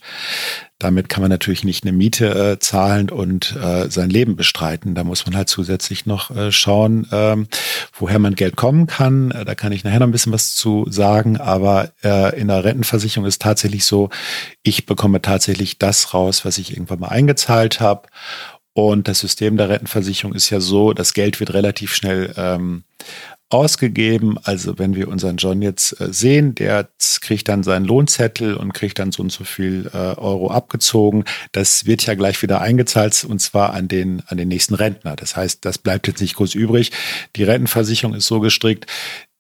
Damit 0.82 1.10
kann 1.10 1.22
man 1.22 1.30
natürlich 1.30 1.66
nicht 1.66 1.84
eine 1.84 1.92
Miete 1.92 2.54
äh, 2.54 2.60
zahlen 2.60 3.10
und 3.10 3.54
äh, 3.58 3.90
sein 3.90 4.10
Leben 4.10 4.38
bestreiten. 4.38 4.96
Da 4.96 5.04
muss 5.04 5.26
man 5.26 5.36
halt 5.36 5.50
zusätzlich 5.50 6.06
noch 6.06 6.32
äh, 6.32 6.54
schauen, 6.54 7.06
ähm, 7.12 7.50
woher 7.92 8.18
man 8.18 8.36
Geld 8.36 8.56
kommen 8.56 8.88
kann. 8.88 9.30
Da 9.30 9.56
kann 9.56 9.74
ich 9.74 9.84
nachher 9.84 10.00
noch 10.00 10.08
ein 10.08 10.12
bisschen 10.12 10.32
was 10.32 10.56
zu 10.56 10.86
sagen. 10.90 11.38
Aber 11.38 11.92
in 12.02 12.48
der 12.48 12.64
Rentenversicherung 12.64 13.28
ist 13.28 13.42
tatsächlich 13.42 13.86
so, 13.86 14.10
ich 14.64 14.86
bekomme 14.86 15.22
tatsächlich 15.22 15.78
das 15.80 16.14
raus, 16.14 16.46
was 16.46 16.58
ich 16.58 16.72
irgendwann 16.72 16.99
mal 17.00 17.08
eingezahlt 17.08 17.80
habe. 17.80 18.08
Und 18.74 19.08
das 19.08 19.20
System 19.20 19.58
der 19.58 19.70
Rentenversicherung 19.70 20.34
ist 20.34 20.50
ja 20.50 20.60
so, 20.60 20.94
das 20.94 21.14
Geld 21.14 21.40
wird 21.40 21.54
relativ 21.54 21.94
schnell 21.94 22.34
ähm, 22.38 22.84
ausgegeben. 23.50 24.38
Also 24.44 24.78
wenn 24.78 24.96
wir 24.96 25.08
unseren 25.08 25.38
John 25.38 25.62
jetzt 25.62 26.00
äh, 26.00 26.14
sehen, 26.14 26.56
der 26.56 26.88
kriegt 27.22 27.48
dann 27.50 27.64
seinen 27.64 27.86
Lohnzettel 27.86 28.56
und 28.56 28.74
kriegt 28.74 29.00
dann 29.00 29.12
so 29.12 29.24
und 29.24 29.32
so 29.32 29.44
viel 29.44 29.90
äh, 29.94 29.98
Euro 29.98 30.52
abgezogen. 30.52 31.26
Das 31.52 31.86
wird 31.86 32.06
ja 32.06 32.14
gleich 32.14 32.42
wieder 32.42 32.62
eingezahlt 32.62 33.26
und 33.28 33.40
zwar 33.40 33.74
an 33.74 33.88
den, 33.88 34.22
an 34.28 34.38
den 34.38 34.48
nächsten 34.48 34.76
Rentner. 34.76 35.16
Das 35.16 35.36
heißt, 35.36 35.66
das 35.66 35.80
bleibt 35.80 36.08
jetzt 36.08 36.22
nicht 36.22 36.36
groß 36.36 36.54
übrig. 36.56 36.92
Die 37.36 37.44
Rentenversicherung 37.44 38.16
ist 38.16 38.28
so 38.28 38.40
gestrickt, 38.40 38.86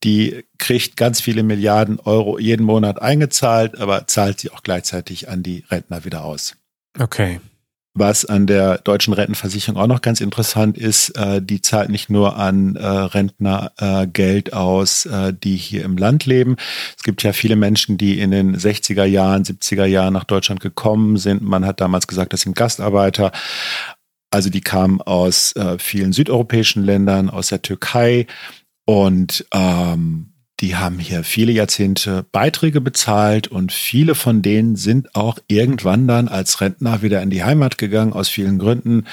die 0.03 0.43
kriegt 0.57 0.97
ganz 0.97 1.21
viele 1.21 1.43
Milliarden 1.43 1.99
Euro 1.99 2.39
jeden 2.39 2.65
Monat 2.65 3.01
eingezahlt, 3.01 3.77
aber 3.77 4.07
zahlt 4.07 4.39
sie 4.39 4.49
auch 4.49 4.63
gleichzeitig 4.63 5.29
an 5.29 5.43
die 5.43 5.65
Rentner 5.69 6.05
wieder 6.05 6.23
aus. 6.23 6.55
Okay. 6.99 7.39
Was 7.95 8.23
an 8.23 8.45
der 8.45 8.77
deutschen 8.77 9.13
Rentenversicherung 9.13 9.81
auch 9.81 9.88
noch 9.88 10.01
ganz 10.01 10.21
interessant 10.21 10.77
ist, 10.77 11.09
äh, 11.17 11.41
die 11.41 11.59
zahlt 11.59 11.89
nicht 11.89 12.09
nur 12.09 12.38
an 12.38 12.75
äh, 12.75 12.85
Rentner 12.85 13.71
äh, 13.77 14.05
Geld 14.05 14.53
aus, 14.53 15.05
äh, 15.05 15.33
die 15.33 15.55
hier 15.55 15.83
im 15.83 15.97
Land 15.97 16.25
leben. 16.25 16.55
Es 16.95 17.03
gibt 17.03 17.23
ja 17.23 17.33
viele 17.33 17.55
Menschen, 17.55 17.97
die 17.97 18.19
in 18.19 18.31
den 18.31 18.55
60er 18.55 19.05
Jahren, 19.05 19.43
70er 19.43 19.85
Jahren 19.85 20.13
nach 20.13 20.23
Deutschland 20.23 20.62
gekommen 20.62 21.17
sind. 21.17 21.41
Man 21.41 21.65
hat 21.65 21.81
damals 21.81 22.05
gesagt, 22.05 22.31
das 22.31 22.41
sind 22.41 22.55
Gastarbeiter. 22.55 23.31
Also 24.31 24.51
die 24.51 24.62
kamen 24.62 25.01
aus 25.01 25.55
äh, 25.55 25.79
vielen 25.79 26.13
südeuropäischen 26.13 26.83
Ländern, 26.83 27.29
aus 27.29 27.49
der 27.49 27.63
Türkei 27.63 28.27
und 28.85 29.45
ähm, 29.51 30.28
die 30.59 30.75
haben 30.75 30.99
hier 30.99 31.23
viele 31.23 31.51
Jahrzehnte 31.51 32.25
Beiträge 32.31 32.81
bezahlt 32.81 33.47
und 33.47 33.71
viele 33.71 34.15
von 34.15 34.41
denen 34.41 34.75
sind 34.75 35.15
auch 35.15 35.39
irgendwann 35.47 36.07
dann 36.07 36.27
als 36.27 36.59
Rentner 36.61 37.01
wieder 37.01 37.21
in 37.21 37.29
die 37.29 37.43
Heimat 37.43 37.77
gegangen, 37.77 38.13
aus 38.13 38.29
vielen 38.29 38.59
Gründen. 38.59 39.05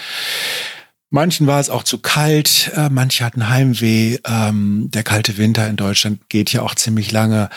Manchen 1.11 1.47
war 1.47 1.61
es 1.61 1.71
auch 1.71 1.85
zu 1.85 1.99
kalt, 1.99 2.73
äh, 2.75 2.89
manche 2.91 3.25
hatten 3.25 3.49
Heimweh. 3.49 4.19
Ähm, 4.27 4.91
der 4.93 5.05
kalte 5.05 5.39
Winter 5.39 5.69
in 5.69 5.77
Deutschland 5.77 6.29
geht 6.29 6.53
ja 6.53 6.63
auch 6.63 6.75
ziemlich 6.75 7.13
lange. 7.13 7.49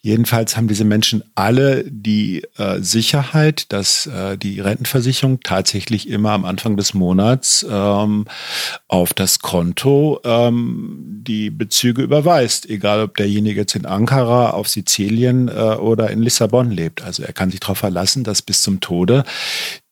Jedenfalls 0.00 0.56
haben 0.56 0.66
diese 0.66 0.84
Menschen 0.84 1.22
alle 1.36 1.84
die 1.88 2.42
äh, 2.58 2.80
Sicherheit, 2.80 3.72
dass 3.72 4.06
äh, 4.06 4.36
die 4.36 4.58
Rentenversicherung 4.58 5.38
tatsächlich 5.40 6.08
immer 6.08 6.32
am 6.32 6.44
Anfang 6.44 6.76
des 6.76 6.92
Monats 6.92 7.64
ähm, 7.70 8.26
auf 8.88 9.14
das 9.14 9.38
Konto 9.38 10.20
ähm, 10.24 11.20
die 11.22 11.50
Bezüge 11.50 12.02
überweist, 12.02 12.68
egal 12.68 13.02
ob 13.02 13.16
derjenige 13.16 13.60
jetzt 13.60 13.76
in 13.76 13.86
Ankara, 13.86 14.50
auf 14.50 14.68
Sizilien 14.68 15.46
äh, 15.46 15.52
oder 15.52 16.10
in 16.10 16.22
Lissabon 16.22 16.72
lebt. 16.72 17.02
Also 17.02 17.22
er 17.22 17.32
kann 17.34 17.52
sich 17.52 17.60
darauf 17.60 17.78
verlassen, 17.78 18.24
dass 18.24 18.42
bis 18.42 18.62
zum 18.62 18.80
Tode 18.80 19.22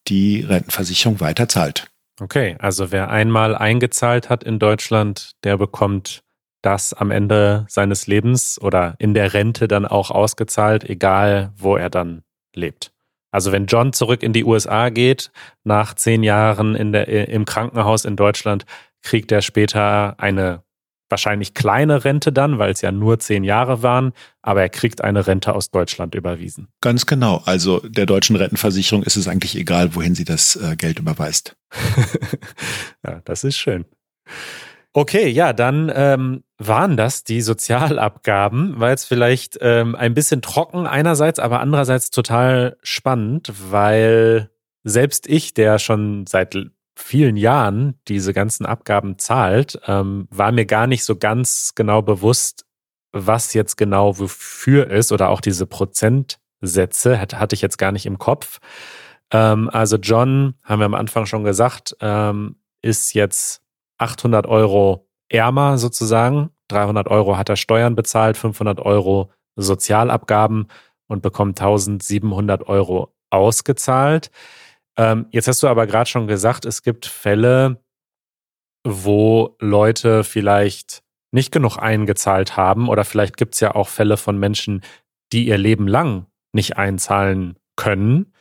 die 0.09 0.41
Rentenversicherung 0.41 1.21
weiter 1.21 1.49
zahlt. 1.49 1.89
Okay, 2.21 2.57
also 2.59 2.91
wer 2.91 3.11
einmal 3.11 3.55
eingezahlt 3.55 4.29
hat 4.29 4.43
in 4.43 4.59
Deutschland, 4.59 5.33
der 5.45 5.57
bekommt 5.57 6.23
das 6.63 6.93
am 6.93 7.11
Ende 7.11 7.65
seines 7.69 8.07
Lebens 8.07 8.61
oder 8.61 8.97
in 8.99 9.15
der 9.15 9.33
Rente 9.35 9.69
dann 9.69 9.87
auch 9.87 10.11
ausgezahlt, 10.11 10.83
egal 10.85 11.53
wo 11.57 11.77
er 11.77 11.91
dann 11.91 12.23
lebt. 12.55 12.93
Also 13.31 13.53
wenn 13.53 13.67
John 13.67 13.93
zurück 13.93 14.23
in 14.23 14.33
die 14.33 14.45
USA 14.45 14.89
geht, 14.89 15.31
nach 15.63 15.95
zehn 15.95 16.23
Jahren 16.23 16.75
in 16.75 16.93
der, 16.93 17.09
im 17.29 17.45
Krankenhaus 17.45 18.05
in 18.05 18.17
Deutschland, 18.17 18.65
kriegt 19.03 19.31
er 19.31 19.43
später 19.43 20.19
eine 20.19 20.65
wahrscheinlich 21.09 21.55
kleine 21.55 22.05
Rente 22.05 22.33
dann, 22.33 22.59
weil 22.59 22.73
es 22.73 22.81
ja 22.81 22.93
nur 22.93 23.19
zehn 23.19 23.45
Jahre 23.45 23.83
waren, 23.83 24.13
aber 24.43 24.63
er 24.63 24.69
kriegt 24.69 25.03
eine 25.03 25.27
Rente 25.27 25.55
aus 25.55 25.71
Deutschland 25.71 26.15
überwiesen. 26.15 26.69
Ganz 26.81 27.07
genau. 27.07 27.43
Also 27.45 27.81
der 27.81 28.07
deutschen 28.07 28.37
Rentenversicherung 28.37 29.03
ist 29.03 29.17
es 29.17 29.29
eigentlich 29.29 29.57
egal, 29.57 29.95
wohin 29.95 30.15
sie 30.15 30.25
das 30.25 30.57
äh, 30.57 30.77
Geld 30.77 30.99
überweist. 30.99 31.57
ja, 33.07 33.21
das 33.25 33.45
ist 33.45 33.57
schön. 33.57 33.85
Okay, 34.93 35.29
ja, 35.29 35.53
dann 35.53 35.93
ähm, 35.95 36.43
waren 36.57 36.97
das 36.97 37.23
die 37.23 37.41
Sozialabgaben, 37.41 38.81
weil 38.81 38.95
es 38.95 39.05
vielleicht 39.05 39.59
ähm, 39.61 39.95
ein 39.95 40.15
bisschen 40.15 40.43
trocken 40.43 40.87
einerseits, 40.87 41.39
aber 41.39 41.61
andererseits 41.61 42.11
total 42.11 42.77
spannend, 42.83 43.53
weil 43.71 44.51
selbst 44.85 45.29
ich, 45.29 45.55
der 45.55 45.79
schon 45.79 46.27
seit 46.27 46.57
vielen 46.99 47.37
Jahren 47.37 47.99
diese 48.09 48.33
ganzen 48.33 48.67
Abgaben 48.67 49.19
zahlt, 49.19 49.81
ähm, 49.87 50.29
war 50.31 50.53
mir 50.53 50.67
gar 50.67 50.87
nicht 50.87 51.05
so 51.05 51.17
ganz 51.17 51.73
genau 51.75 52.03
bewusst, 52.03 52.67
was 53.13 53.55
jetzt 53.55 53.77
genau 53.77 54.19
wofür 54.19 54.91
ist 54.91 55.13
oder 55.13 55.29
auch 55.31 55.41
diese 55.41 55.67
Prozentsätze 55.67 57.21
hatte, 57.21 57.39
hatte 57.39 57.55
ich 57.55 57.63
jetzt 57.63 57.79
gar 57.79 57.93
nicht 57.93 58.07
im 58.07 58.19
Kopf. 58.19 58.59
Ähm, 59.31 59.71
also 59.73 59.97
John, 59.97 60.55
haben 60.63 60.81
wir 60.81 60.87
am 60.87 60.95
Anfang 60.95 61.27
schon 61.27 61.45
gesagt, 61.45 61.97
ähm, 62.01 62.57
ist 62.83 63.15
jetzt 63.15 63.63
800 63.99 64.47
Euro 64.47 65.09
ärmer 65.29 65.79
sozusagen. 65.79 66.51
300 66.69 67.09
Euro 67.09 67.37
hat 67.37 67.49
er 67.49 67.57
Steuern 67.57 67.95
bezahlt, 67.95 68.37
500 68.37 68.81
Euro 68.81 69.31
Sozialabgaben 69.57 70.69
und 71.07 71.23
bekommt 71.23 71.61
1700 71.61 72.69
Euro 72.69 73.15
ausgezahlt. 73.31 74.31
Ähm, 74.99 75.27
jetzt 75.31 75.49
hast 75.49 75.63
du 75.63 75.69
aber 75.69 75.87
gerade 75.87 76.11
schon 76.11 76.27
gesagt, 76.27 76.65
es 76.65 76.83
gibt 76.83 77.07
Fälle, 77.07 77.81
wo 78.85 79.57
Leute 79.61 80.25
vielleicht 80.25 81.03
nicht 81.31 81.53
genug 81.53 81.79
eingezahlt 81.79 82.57
haben 82.57 82.89
oder 82.89 83.05
vielleicht 83.05 83.37
gibt 83.37 83.55
es 83.55 83.61
ja 83.61 83.75
auch 83.75 83.89
Fälle 83.89 84.17
von 84.17 84.39
Menschen, 84.39 84.83
die 85.33 85.47
ihr 85.47 85.59
Leben 85.59 85.87
lang 85.87 86.27
nicht 86.53 86.77
einzahlen 86.77 87.57
können. 87.77 88.33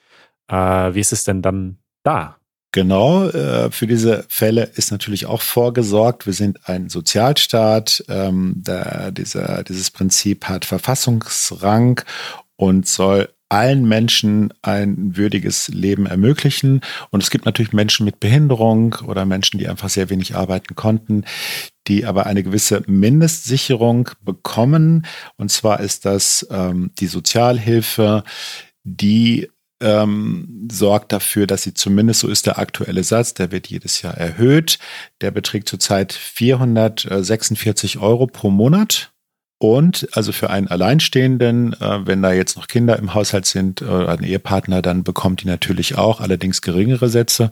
Äh, 0.50 0.56
wie 0.56 1.00
ist 1.00 1.14
es 1.14 1.24
denn 1.24 1.42
dann 1.42 1.78
da? 2.04 2.38
Genau, 2.72 3.28
äh, 3.30 3.72
für 3.72 3.88
diese 3.88 4.26
Fälle 4.30 4.64
ist 4.64 4.92
natürlich 4.92 5.26
auch 5.26 5.42
vorgesorgt. 5.42 6.26
Wir 6.26 6.34
sind 6.34 6.68
ein 6.68 6.90
Sozialstaat. 6.90 8.04
Ähm, 8.08 8.64
dieser, 9.12 9.64
dieses 9.64 9.92
Prinzip 9.92 10.46
hat 10.46 10.66
Verfassungsrang 10.66 12.02
und 12.56 12.88
soll 12.88 13.30
allen 13.50 13.88
Menschen 13.88 14.54
ein 14.62 15.16
würdiges 15.16 15.70
Leben 15.70 16.06
ermöglichen. 16.06 16.82
Und 17.12 17.24
es 17.24 17.30
gibt 17.30 17.46
natürlich 17.46 17.74
Menschen 17.74 18.06
mit 18.06 18.20
Behinderung 18.20 18.96
oder 19.06 19.26
Menschen, 19.26 19.58
die 19.58 19.68
einfach 19.68 19.90
sehr 19.90 20.10
wenig 20.10 20.36
arbeiten 20.36 20.76
konnten, 20.76 21.24
die 21.88 22.06
aber 22.06 22.26
eine 22.26 22.44
gewisse 22.44 22.84
Mindestsicherung 22.88 24.10
bekommen. 24.24 25.06
Und 25.38 25.52
zwar 25.52 25.80
ist 25.80 26.06
das 26.06 26.46
ähm, 26.52 26.92
die 27.00 27.08
Sozialhilfe, 27.08 28.24
die 28.84 29.50
ähm, 29.80 30.68
sorgt 30.72 31.12
dafür, 31.12 31.48
dass 31.48 31.62
sie 31.64 31.74
zumindest, 31.74 32.22
so 32.22 32.28
ist 32.28 32.48
der 32.48 32.58
aktuelle 32.58 33.04
Satz, 33.04 33.34
der 33.34 33.52
wird 33.52 33.68
jedes 33.68 34.02
Jahr 34.02 34.16
erhöht. 34.16 34.80
Der 35.22 35.32
beträgt 35.32 35.70
zurzeit 35.70 36.14
446 36.14 38.00
Euro 38.00 38.28
pro 38.28 38.50
Monat. 38.50 39.12
Und 39.60 40.08
also 40.12 40.32
für 40.32 40.52
einen 40.52 40.68
Alleinstehenden, 40.68 41.74
äh, 41.74 42.06
wenn 42.06 42.22
da 42.22 42.32
jetzt 42.32 42.58
noch 42.58 42.68
Kinder 42.68 42.98
im 43.00 43.16
Haushalt 43.16 43.48
sind 43.48 43.82
oder 43.82 44.08
äh, 44.08 44.18
ein 44.18 44.24
Ehepartner, 44.24 44.82
dann 44.84 45.04
bekommt 45.04 45.42
die 45.42 45.48
natürlich 45.48 45.98
auch 45.98 46.22
allerdings 46.22 46.62
geringere 46.62 47.10
Sätze. 47.10 47.50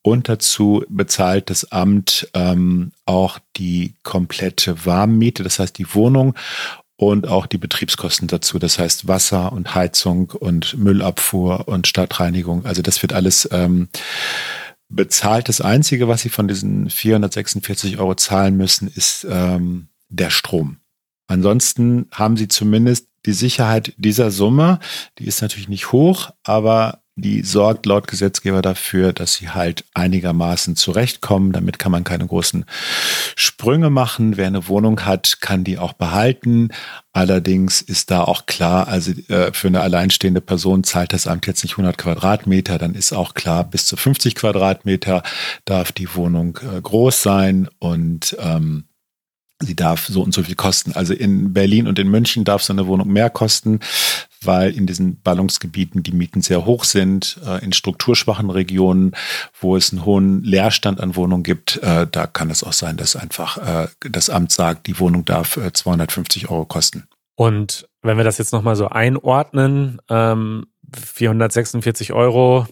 Und 0.00 0.28
dazu 0.28 0.84
bezahlt 0.88 1.50
das 1.50 1.70
Amt 1.70 2.28
ähm, 2.34 2.92
auch 3.04 3.38
die 3.56 3.94
komplette 4.02 4.86
Warmmiete, 4.86 5.42
das 5.42 5.58
heißt 5.58 5.78
die 5.78 5.94
Wohnung 5.94 6.34
und 6.96 7.28
auch 7.28 7.46
die 7.46 7.58
Betriebskosten 7.58 8.28
dazu, 8.28 8.58
das 8.58 8.78
heißt 8.78 9.06
Wasser 9.06 9.52
und 9.52 9.74
Heizung 9.74 10.30
und 10.30 10.76
Müllabfuhr 10.78 11.68
und 11.68 11.86
Stadtreinigung. 11.86 12.64
Also 12.64 12.80
das 12.80 13.02
wird 13.02 13.12
alles 13.12 13.48
ähm, 13.52 13.88
bezahlt. 14.88 15.48
Das 15.48 15.60
Einzige, 15.60 16.08
was 16.08 16.22
Sie 16.22 16.28
von 16.30 16.48
diesen 16.48 16.88
446 16.90 17.98
Euro 17.98 18.14
zahlen 18.14 18.56
müssen, 18.56 18.88
ist 18.88 19.26
ähm, 19.28 19.88
der 20.08 20.30
Strom. 20.30 20.78
Ansonsten 21.32 22.08
haben 22.12 22.36
sie 22.36 22.46
zumindest 22.46 23.08
die 23.24 23.32
Sicherheit 23.32 23.94
dieser 23.96 24.30
Summe. 24.30 24.80
Die 25.18 25.24
ist 25.24 25.40
natürlich 25.40 25.70
nicht 25.70 25.90
hoch, 25.90 26.30
aber 26.44 27.00
die 27.14 27.42
sorgt 27.42 27.86
laut 27.86 28.06
Gesetzgeber 28.06 28.60
dafür, 28.60 29.14
dass 29.14 29.34
sie 29.34 29.48
halt 29.48 29.84
einigermaßen 29.94 30.76
zurechtkommen. 30.76 31.52
Damit 31.52 31.78
kann 31.78 31.90
man 31.90 32.04
keine 32.04 32.26
großen 32.26 32.66
Sprünge 33.34 33.88
machen. 33.88 34.36
Wer 34.36 34.46
eine 34.46 34.68
Wohnung 34.68 35.06
hat, 35.06 35.38
kann 35.40 35.64
die 35.64 35.78
auch 35.78 35.94
behalten. 35.94 36.68
Allerdings 37.14 37.80
ist 37.80 38.10
da 38.10 38.24
auch 38.24 38.44
klar, 38.44 38.88
also 38.88 39.12
äh, 39.28 39.54
für 39.54 39.68
eine 39.68 39.80
alleinstehende 39.80 40.42
Person 40.42 40.84
zahlt 40.84 41.14
das 41.14 41.26
Amt 41.26 41.46
jetzt 41.46 41.62
nicht 41.62 41.74
100 41.74 41.96
Quadratmeter. 41.96 42.76
Dann 42.76 42.94
ist 42.94 43.14
auch 43.14 43.32
klar, 43.32 43.64
bis 43.64 43.86
zu 43.86 43.96
50 43.96 44.34
Quadratmeter 44.34 45.22
darf 45.64 45.92
die 45.92 46.14
Wohnung 46.14 46.58
äh, 46.62 46.78
groß 46.78 47.22
sein 47.22 47.70
und 47.78 48.36
ähm, 48.38 48.84
sie 49.66 49.76
darf 49.76 50.06
so 50.06 50.22
und 50.22 50.34
so 50.34 50.42
viel 50.42 50.54
kosten. 50.54 50.92
Also 50.92 51.14
in 51.14 51.52
Berlin 51.52 51.86
und 51.86 51.98
in 51.98 52.10
München 52.10 52.44
darf 52.44 52.62
so 52.62 52.72
eine 52.72 52.86
Wohnung 52.86 53.08
mehr 53.08 53.30
kosten, 53.30 53.80
weil 54.42 54.76
in 54.76 54.86
diesen 54.86 55.20
Ballungsgebieten 55.20 56.02
die 56.02 56.12
Mieten 56.12 56.42
sehr 56.42 56.64
hoch 56.64 56.84
sind. 56.84 57.40
Äh, 57.46 57.64
in 57.64 57.72
strukturschwachen 57.72 58.50
Regionen, 58.50 59.12
wo 59.60 59.76
es 59.76 59.92
einen 59.92 60.04
hohen 60.04 60.42
Leerstand 60.42 61.00
an 61.00 61.16
Wohnungen 61.16 61.42
gibt, 61.42 61.78
äh, 61.82 62.06
da 62.10 62.26
kann 62.26 62.50
es 62.50 62.64
auch 62.64 62.72
sein, 62.72 62.96
dass 62.96 63.16
einfach 63.16 63.58
äh, 63.58 63.88
das 64.00 64.30
Amt 64.30 64.52
sagt, 64.52 64.86
die 64.86 64.98
Wohnung 64.98 65.24
darf 65.24 65.58
250 65.72 66.50
Euro 66.50 66.64
kosten. 66.64 67.04
Und 67.34 67.88
wenn 68.02 68.16
wir 68.16 68.24
das 68.24 68.38
jetzt 68.38 68.52
nochmal 68.52 68.76
so 68.76 68.88
einordnen, 68.88 70.00
446 70.08 72.10
ähm, 72.10 72.16
Euro, 72.16 72.66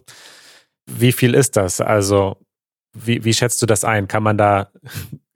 wie 0.86 1.12
viel 1.12 1.34
ist 1.34 1.56
das? 1.56 1.80
Also 1.80 2.36
wie, 2.92 3.24
wie 3.24 3.34
schätzt 3.34 3.62
du 3.62 3.66
das 3.66 3.84
ein? 3.84 4.08
Kann 4.08 4.22
man 4.22 4.36
da 4.36 4.70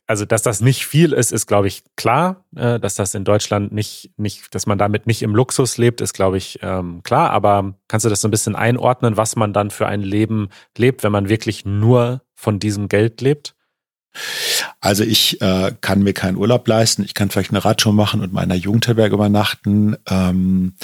also 0.06 0.24
dass 0.24 0.42
das 0.42 0.60
nicht 0.60 0.86
viel 0.86 1.12
ist, 1.12 1.32
ist, 1.32 1.46
glaube 1.46 1.68
ich, 1.68 1.82
klar. 1.96 2.44
Äh, 2.56 2.78
dass 2.78 2.94
das 2.94 3.14
in 3.14 3.24
Deutschland 3.24 3.72
nicht, 3.72 4.10
nicht, 4.16 4.54
dass 4.54 4.66
man 4.66 4.78
damit 4.78 5.06
nicht 5.06 5.22
im 5.22 5.34
Luxus 5.34 5.78
lebt, 5.78 6.00
ist, 6.00 6.12
glaube 6.12 6.36
ich, 6.36 6.58
ähm, 6.62 7.02
klar. 7.02 7.30
Aber 7.30 7.74
kannst 7.88 8.04
du 8.04 8.10
das 8.10 8.20
so 8.20 8.28
ein 8.28 8.30
bisschen 8.30 8.56
einordnen, 8.56 9.16
was 9.16 9.36
man 9.36 9.52
dann 9.52 9.70
für 9.70 9.86
ein 9.86 10.02
Leben 10.02 10.48
lebt, 10.76 11.02
wenn 11.02 11.12
man 11.12 11.28
wirklich 11.28 11.64
nur 11.64 12.22
von 12.34 12.58
diesem 12.58 12.88
Geld 12.88 13.20
lebt? 13.20 13.54
Also 14.80 15.04
ich 15.04 15.40
äh, 15.40 15.72
kann 15.80 16.02
mir 16.02 16.12
keinen 16.12 16.36
Urlaub 16.36 16.66
leisten. 16.68 17.04
Ich 17.04 17.14
kann 17.14 17.30
vielleicht 17.30 17.50
eine 17.50 17.64
Radtour 17.64 17.92
machen 17.92 18.20
und 18.20 18.32
mal 18.32 18.42
in 18.42 18.50
einer 18.50 18.60
Jugendherberge 18.60 19.14
übernachten. 19.14 19.96
Ähm, 20.08 20.74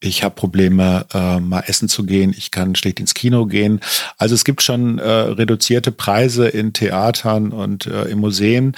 ich 0.00 0.22
habe 0.22 0.34
Probleme, 0.34 1.06
äh, 1.14 1.40
mal 1.40 1.64
essen 1.66 1.88
zu 1.88 2.04
gehen. 2.04 2.34
Ich 2.36 2.50
kann 2.50 2.74
schlecht 2.74 3.00
ins 3.00 3.14
Kino 3.14 3.46
gehen. 3.46 3.80
Also 4.18 4.34
es 4.34 4.44
gibt 4.44 4.62
schon 4.62 4.98
äh, 4.98 5.08
reduzierte 5.08 5.92
Preise 5.92 6.48
in 6.48 6.72
Theatern 6.72 7.52
und 7.52 7.86
äh, 7.86 8.04
in 8.04 8.18
Museen. 8.18 8.76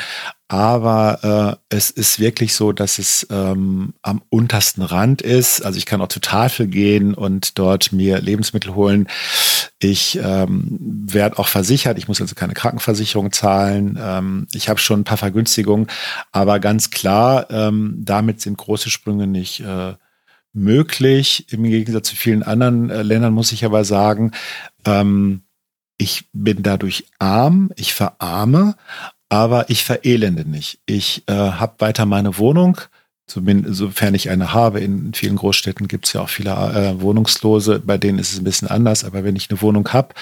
Aber 0.49 1.59
äh, 1.71 1.77
es 1.77 1.91
ist 1.91 2.21
wirklich 2.21 2.55
so, 2.55 2.71
dass 2.71 2.99
es 2.99 3.27
ähm, 3.31 3.95
am 4.03 4.23
untersten 4.29 4.83
Rand 4.83 5.21
ist. 5.21 5.61
Also 5.65 5.77
ich 5.77 5.87
kann 5.87 6.01
auch 6.01 6.09
zur 6.09 6.23
Tafel 6.23 6.69
gehen 6.69 7.15
und 7.15 7.59
dort 7.59 7.93
mir 7.93 8.21
Lebensmittel 8.21 8.77
holen. 8.77 9.09
Ich 9.81 10.19
ähm, 10.23 10.79
werde 10.81 11.39
auch 11.39 11.49
versichert. 11.49 11.99
Ich 11.99 12.07
muss 12.07 12.21
also 12.21 12.37
keine 12.37 12.55
Krankenversicherung 12.55 13.33
zahlen. 13.33 13.99
Ähm, 14.01 14.47
ich 14.53 14.69
habe 14.69 14.79
schon 14.79 15.01
ein 15.01 15.05
paar 15.05 15.17
Vergünstigungen. 15.17 15.89
Aber 16.31 16.61
ganz 16.61 16.91
klar, 16.91 17.51
ähm, 17.51 17.97
damit 18.05 18.41
sind 18.41 18.57
große 18.57 18.89
Sprünge 18.89 19.27
nicht 19.27 19.61
äh, 19.61 19.95
möglich. 20.53 21.53
Im 21.53 21.65
Gegensatz 21.65 22.11
zu 22.11 22.17
vielen 22.17 22.45
anderen 22.45 22.91
äh, 22.91 23.03
Ländern 23.03 23.35
muss 23.35 23.51
ich 23.51 23.65
aber 23.65 23.85
sagen, 23.85 24.31
ähm, 24.85 25.43
ich 25.99 26.27
bin 26.33 26.63
dadurch 26.63 27.07
arm, 27.19 27.71
ich 27.77 27.95
verarme, 27.95 28.77
aber 29.29 29.71
ich 29.71 29.85
verelende 29.85 30.49
nicht. 30.49 30.79
Ich 30.87 31.25
äh, 31.27 31.33
habe 31.33 31.75
weiter 31.79 32.07
meine 32.07 32.39
Wohnung, 32.39 32.81
zumindest 33.27 33.77
sofern 33.77 34.15
ich 34.15 34.31
eine 34.31 34.53
habe. 34.53 34.81
In 34.81 35.13
vielen 35.15 35.37
Großstädten 35.37 35.89
gibt 35.89 36.07
es 36.07 36.13
ja 36.13 36.21
auch 36.21 36.29
viele 36.29 36.51
äh, 36.51 37.01
Wohnungslose, 37.01 37.81
bei 37.81 37.99
denen 37.99 38.19
ist 38.19 38.33
es 38.33 38.39
ein 38.39 38.45
bisschen 38.45 38.69
anders. 38.69 39.05
Aber 39.05 39.25
wenn 39.25 39.37
ich 39.37 39.51
eine 39.51 39.61
Wohnung 39.61 39.89
habe 39.93 40.15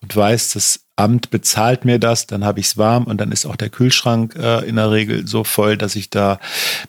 und 0.00 0.14
weiß, 0.14 0.52
das 0.52 0.80
Amt 0.94 1.30
bezahlt 1.30 1.84
mir 1.84 1.98
das, 1.98 2.26
dann 2.26 2.44
habe 2.44 2.60
ich 2.60 2.66
es 2.66 2.76
warm 2.76 3.04
und 3.04 3.18
dann 3.20 3.32
ist 3.32 3.46
auch 3.46 3.56
der 3.56 3.70
Kühlschrank 3.70 4.36
äh, 4.36 4.60
in 4.68 4.76
der 4.76 4.92
Regel 4.92 5.26
so 5.26 5.42
voll, 5.42 5.76
dass 5.76 5.96
ich 5.96 6.10
da 6.10 6.38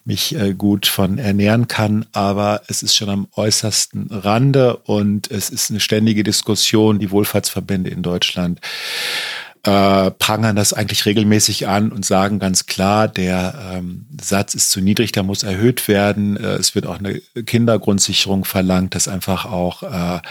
mich 0.06 0.36
äh, 0.36 0.54
gut 0.54 0.86
von 0.86 1.18
ernähren 1.18 1.68
kann. 1.68 2.06
Aber 2.12 2.62
es 2.68 2.84
ist 2.84 2.96
schon 2.96 3.10
am 3.10 3.28
äußersten 3.36 4.08
Rande 4.12 4.76
und 4.76 5.32
es 5.32 5.50
ist 5.50 5.72
eine 5.72 5.80
ständige 5.80 6.24
Diskussion, 6.24 7.00
die 7.00 7.10
Wohlfahrtsverbände 7.10 7.90
in 7.90 8.04
Deutschland 8.04 8.60
äh, 9.64 10.12
prangern 10.12 10.58
das 10.58 10.74
eigentlich 10.74 11.06
regelmäßig 11.06 11.68
an 11.68 11.92
und 11.94 12.06
sagen 12.06 12.38
ganz 12.38 12.66
klar, 12.66 13.08
der 13.08 13.74
ähm, 13.74 14.06
Satz 14.22 14.56
ist 14.56 14.72
zu 14.72 14.82
niedrig, 14.82 15.14
der 15.14 15.24
muss 15.24 15.44
erhöht 15.44 15.88
werden. 15.88 16.36
Äh, 16.36 16.56
es 16.56 16.76
wird 16.76 16.86
auch 16.86 17.00
eine 17.00 17.22
Kindergrundsicherung 17.46 18.44
verlangt, 18.44 18.94
dass 18.94 19.08
einfach 19.08 19.46
auch 19.46 19.84
äh, 19.84 20.22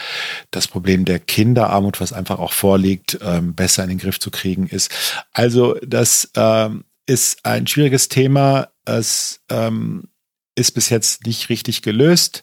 das 0.51 0.69
Problem 0.69 1.07
der 1.07 1.19
Kinderarmut, 1.19 2.01
was 2.01 2.13
einfach 2.13 2.39
auch 2.39 2.53
vorliegt, 2.53 3.19
ähm, 3.23 3.55
besser 3.55 3.83
in 3.83 3.89
den 3.89 3.99
Griff 3.99 4.21
zu 4.21 4.31
kriegen 4.31 4.67
ist. 4.67 4.91
Also 5.33 5.77
das 5.83 6.31
ähm, 6.37 6.85
ist 7.07 7.45
ein 7.47 7.67
schwieriges 7.67 8.09
Thema. 8.09 8.69
Es 8.85 9.41
ähm, 9.49 10.09
ist 10.55 10.73
bis 10.73 10.91
jetzt 10.91 11.25
nicht 11.27 11.49
richtig 11.49 11.81
gelöst. 11.81 12.43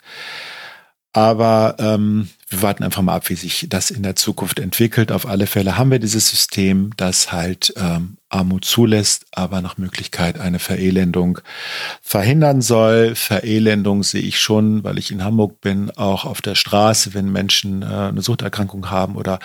Aber 1.12 1.76
ähm, 1.80 2.30
wir 2.50 2.62
warten 2.62 2.84
einfach 2.84 3.02
mal 3.02 3.16
ab, 3.16 3.30
wie 3.30 3.36
sich 3.36 3.66
das 3.70 3.90
in 3.90 4.04
der 4.04 4.16
Zukunft 4.16 4.60
entwickelt. 4.60 5.12
Auf 5.12 5.28
alle 5.28 5.48
Fälle 5.48 5.78
haben 5.78 5.92
wir 5.92 6.00
dieses 6.00 6.30
System, 6.30 6.92
das 6.98 7.32
halt 7.32 7.74
ähm, 7.78 8.18
Armut 8.30 8.64
zulässt, 8.64 9.26
aber 9.32 9.62
nach 9.62 9.78
Möglichkeit 9.78 10.40
eine 10.40 10.60
Verelendung 10.60 11.40
verhindern 12.02 12.62
soll. 12.62 13.16
Verelendung 13.16 14.04
sehe 14.04 14.22
ich 14.22 14.40
schon, 14.40 14.84
weil 14.84 15.00
ich 15.00 15.12
in 15.12 15.24
Hamburg 15.24 15.62
bin, 15.62 15.90
auch 15.92 16.26
auf 16.26 16.42
der 16.42 16.56
Straße, 16.56 17.16
wenn 17.16 17.32
Menschen 17.32 17.82
äh, 17.82 17.86
eine 17.86 18.22
Suchterkrankung 18.22 18.92
haben 18.92 19.16
oder 19.16 19.40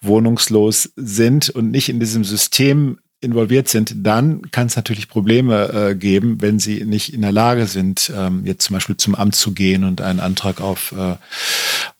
wohnungslos 0.00 0.92
sind 0.94 1.50
und 1.50 1.72
nicht 1.72 1.88
in 1.88 1.98
diesem 1.98 2.22
System 2.22 2.98
involviert 3.22 3.68
sind, 3.68 3.94
dann 3.96 4.50
kann 4.50 4.66
es 4.66 4.76
natürlich 4.76 5.08
Probleme 5.08 5.90
äh, 5.90 5.94
geben, 5.94 6.40
wenn 6.40 6.58
sie 6.58 6.84
nicht 6.84 7.14
in 7.14 7.22
der 7.22 7.32
Lage 7.32 7.66
sind, 7.66 8.12
ähm, 8.14 8.44
jetzt 8.44 8.64
zum 8.64 8.74
Beispiel 8.74 8.96
zum 8.96 9.14
Amt 9.14 9.36
zu 9.36 9.52
gehen 9.54 9.84
und 9.84 10.00
einen 10.00 10.20
Antrag 10.20 10.60
auf 10.60 10.92
äh, 10.92 11.16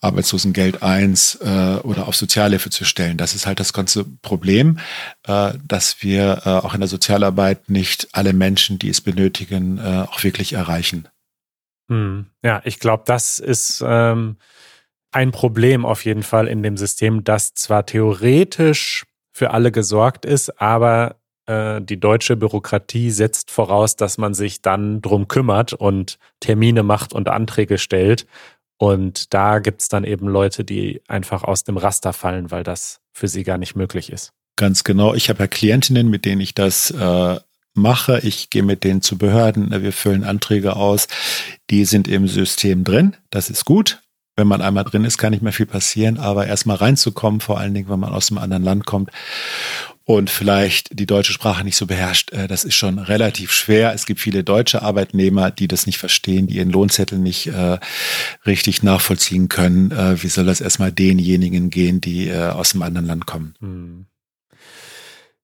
Arbeitslosengeld 0.01 0.83
1 0.83 1.37
äh, 1.37 1.77
oder 1.83 2.09
auf 2.09 2.17
Sozialhilfe 2.17 2.71
zu 2.71 2.85
stellen. 2.85 3.17
Das 3.17 3.35
ist 3.35 3.47
halt 3.47 3.61
das 3.61 3.73
ganze 3.73 4.05
Problem, 4.05 4.79
äh, 5.27 5.53
dass 5.67 6.03
wir 6.03 6.43
äh, 6.45 6.49
auch 6.49 6.75
in 6.75 6.81
der 6.81 6.89
Sozialarbeit 6.89 7.71
nicht 7.71 8.09
alle 8.13 8.33
Menschen, 8.33 8.79
die 8.79 8.89
es 8.89 9.01
benötigen, 9.01 9.79
äh, 9.79 10.07
auch 10.11 10.25
wirklich 10.25 10.55
erreichen. 10.55 11.09
Hm. 11.89 12.27
Ja, 12.43 12.63
ich 12.65 12.81
glaube, 12.81 13.05
das 13.07 13.39
ist 13.39 13.83
ähm, 13.87 14.37
ein 15.13 15.31
Problem 15.31 15.87
auf 15.87 16.05
jeden 16.05 16.23
Fall 16.25 16.49
in 16.49 16.63
dem 16.63 16.77
System, 16.77 17.23
das 17.23 17.55
zwar 17.55 17.87
theoretisch 17.87 19.05
für 19.33 19.51
alle 19.51 19.73
gesorgt 19.73 20.25
ist, 20.25 20.61
aber 20.61 21.17
äh, 21.47 21.81
die 21.81 21.99
deutsche 21.99 22.37
Bürokratie 22.37 23.11
setzt 23.11 23.51
voraus, 23.51 23.97
dass 23.97 24.19
man 24.19 24.35
sich 24.35 24.63
dann 24.63 25.01
drum 25.01 25.29
kümmert 25.29 25.73
und 25.73 26.19
Termine 26.41 26.83
macht 26.83 27.13
und 27.13 27.29
Anträge 27.29 27.79
stellt. 27.79 28.27
Und 28.79 29.33
da 29.33 29.59
gibt 29.59 29.83
es 29.83 29.89
dann 29.89 30.05
eben 30.05 30.29
Leute, 30.29 30.65
die 30.65 31.03
einfach 31.09 31.45
aus 31.45 31.65
dem 31.65 31.77
Raster 31.77 32.13
fallen, 32.13 32.51
weil 32.51 32.65
das 32.65 33.01
für 33.13 33.29
sie 33.29 33.45
gar 33.45 33.59
nicht 33.59 33.77
möglich 33.77 34.11
ist. 34.11 34.33
Ganz 34.57 34.85
genau. 34.85 35.15
Ich 35.15 35.29
habe 35.29 35.41
ja 35.41 35.47
Klientinnen, 35.47 36.09
mit 36.11 36.25
denen 36.25 36.41
ich 36.41 36.55
das 36.55 36.91
äh, 36.91 37.41
mache. 37.75 38.21
Ich 38.23 38.51
gehe 38.51 38.63
mit 38.63 38.85
denen 38.85 39.01
zu 39.01 39.17
Behörden, 39.19 39.71
wir 39.83 39.93
füllen 39.93 40.25
Anträge 40.25 40.77
aus. 40.77 41.09
Die 41.71 41.85
sind 41.85 42.07
im 42.07 42.29
System 42.29 42.85
drin. 42.85 43.17
Das 43.31 43.51
ist 43.51 43.65
gut 43.65 44.03
wenn 44.43 44.49
man 44.49 44.61
einmal 44.61 44.83
drin 44.83 45.05
ist, 45.05 45.19
kann 45.19 45.31
nicht 45.31 45.45
mehr 45.45 45.53
viel 45.53 45.67
passieren, 45.67 46.19
aber 46.19 46.49
erstmal 46.49 46.77
reinzukommen, 46.77 47.41
vor 47.41 47.61
allen 47.61 47.75
Dingen, 47.75 47.89
wenn 47.89 48.01
man 48.01 48.13
aus 48.13 48.33
einem 48.33 48.39
anderen 48.39 48.65
Land 48.65 48.87
kommt 48.87 49.11
und 50.05 50.31
vielleicht 50.31 50.99
die 50.99 51.07
deutsche 51.07 51.33
Sprache 51.33 51.63
nicht 51.63 51.77
so 51.77 51.87
beherrscht, 51.87 52.33
äh, 52.33 52.49
das 52.49 52.65
ist 52.65 52.75
schon 52.75 52.99
relativ 52.99 53.53
schwer. 53.53 53.93
Es 53.95 54.05
gibt 54.05 54.19
viele 54.19 54.43
deutsche 54.43 54.83
Arbeitnehmer, 54.83 55.53
die 55.53 55.69
das 55.69 55.87
nicht 55.87 55.99
verstehen, 55.99 56.49
die 56.49 56.57
ihren 56.57 56.71
Lohnzettel 56.71 57.21
nicht 57.21 57.47
äh, 57.47 57.79
richtig 58.45 58.83
nachvollziehen 58.83 59.49
können. 59.49 59.93
Äh, 59.93 60.21
wie 60.21 60.29
soll 60.29 60.45
das 60.45 60.61
erstmal 60.61 60.91
denjenigen 60.91 61.71
gehen, 61.71 62.01
die 62.01 62.27
äh, 62.27 62.49
aus 62.49 62.75
einem 62.75 62.83
anderen 62.83 63.07
Land 63.07 63.27
kommen? 63.27 63.55
Hm. 63.61 64.07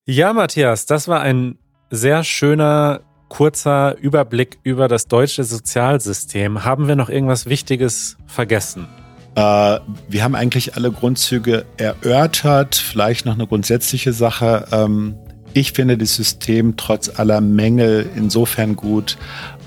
Ja, 0.06 0.32
Matthias, 0.32 0.86
das 0.86 1.06
war 1.06 1.20
ein 1.20 1.56
sehr 1.90 2.24
schöner 2.24 3.02
kurzer 3.28 3.96
Überblick 3.98 4.58
über 4.62 4.88
das 4.88 5.06
deutsche 5.06 5.44
Sozialsystem. 5.44 6.64
Haben 6.64 6.88
wir 6.88 6.96
noch 6.96 7.08
irgendwas 7.08 7.46
Wichtiges 7.46 8.16
vergessen? 8.26 8.88
Äh, 9.34 9.40
wir 10.08 10.24
haben 10.24 10.34
eigentlich 10.34 10.74
alle 10.74 10.90
Grundzüge 10.90 11.64
erörtert. 11.76 12.74
Vielleicht 12.74 13.26
noch 13.26 13.34
eine 13.34 13.46
grundsätzliche 13.46 14.12
Sache. 14.12 14.66
Ähm, 14.72 15.14
ich 15.54 15.72
finde 15.72 15.96
das 15.96 16.14
System 16.14 16.76
trotz 16.76 17.18
aller 17.18 17.40
Mängel 17.40 18.08
insofern 18.16 18.76
gut, 18.76 19.16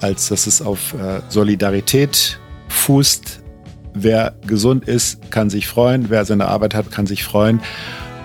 als 0.01 0.29
dass 0.29 0.47
es 0.47 0.61
auf 0.61 0.93
äh, 0.93 1.21
Solidarität 1.29 2.39
fußt. 2.69 3.41
Wer 3.93 4.35
gesund 4.47 4.87
ist, 4.87 5.31
kann 5.31 5.49
sich 5.49 5.67
freuen. 5.67 6.09
Wer 6.09 6.23
seine 6.25 6.47
Arbeit 6.47 6.75
hat, 6.75 6.91
kann 6.91 7.07
sich 7.07 7.23
freuen. 7.23 7.61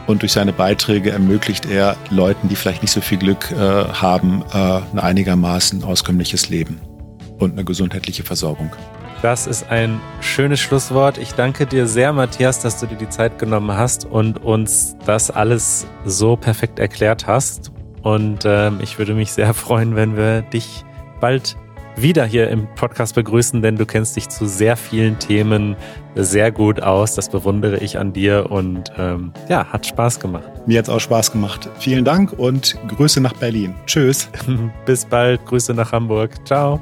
Und 0.07 0.22
durch 0.22 0.32
seine 0.32 0.52
Beiträge 0.52 1.11
ermöglicht 1.11 1.66
er 1.66 1.96
Leuten, 2.11 2.48
die 2.48 2.57
vielleicht 2.57 2.82
nicht 2.82 2.92
so 2.92 3.00
viel 3.00 3.18
Glück 3.18 3.50
äh, 3.50 3.57
haben, 3.57 4.44
äh, 4.52 4.57
ein 4.92 4.98
einigermaßen 4.98 5.82
auskömmliches 5.82 6.48
Leben 6.48 6.80
und 7.38 7.52
eine 7.52 7.64
gesundheitliche 7.64 8.22
Versorgung. 8.22 8.70
Das 9.22 9.46
ist 9.46 9.70
ein 9.70 10.00
schönes 10.20 10.61
Schlusswort. 10.61 11.18
Ich 11.18 11.32
danke 11.32 11.66
dir 11.66 11.86
sehr, 11.86 12.12
Matthias, 12.12 12.61
dass 12.61 12.78
du 12.78 12.86
dir 12.86 12.96
die 12.96 13.09
Zeit 13.09 13.38
genommen 13.38 13.76
hast 13.76 14.04
und 14.04 14.42
uns 14.44 14.96
das 15.07 15.30
alles 15.30 15.86
so 16.04 16.36
perfekt 16.36 16.78
erklärt 16.78 17.26
hast. 17.26 17.72
Und 18.02 18.44
ähm, 18.44 18.78
ich 18.80 18.98
würde 18.98 19.14
mich 19.14 19.32
sehr 19.32 19.52
freuen, 19.54 19.96
wenn 19.96 20.16
wir 20.16 20.42
dich 20.42 20.84
bald 21.20 21.57
wieder 21.97 22.24
hier 22.24 22.49
im 22.51 22.66
Podcast 22.74 23.14
begrüßen, 23.14 23.62
denn 23.62 23.76
du 23.76 23.86
kennst 23.86 24.16
dich 24.16 24.28
zu 24.28 24.47
sehr 24.47 24.76
vielen 24.76 25.18
Themen 25.18 25.76
sehr 26.14 26.53
gut 26.53 26.82
aus. 26.82 27.14
Das 27.14 27.28
bewundere 27.28 27.78
ich 27.78 27.99
an 27.99 28.12
dir 28.12 28.51
und 28.51 28.92
ähm, 28.99 29.32
ja, 29.49 29.66
hat 29.66 29.86
Spaß 29.86 30.20
gemacht. 30.20 30.51
Mir 30.66 30.78
hat 30.78 30.86
es 30.86 30.90
auch 30.90 31.01
Spaß 31.01 31.32
gemacht. 31.32 31.68
Vielen 31.78 32.05
Dank 32.05 32.32
und 32.32 32.76
Grüße 32.88 33.20
nach 33.20 33.34
Berlin. 33.34 33.74
Tschüss. 33.86 34.28
Bis 34.86 35.05
bald. 35.05 35.44
Grüße 35.47 35.74
nach 35.74 35.92
Hamburg. 35.92 36.30
Ciao. 36.47 36.80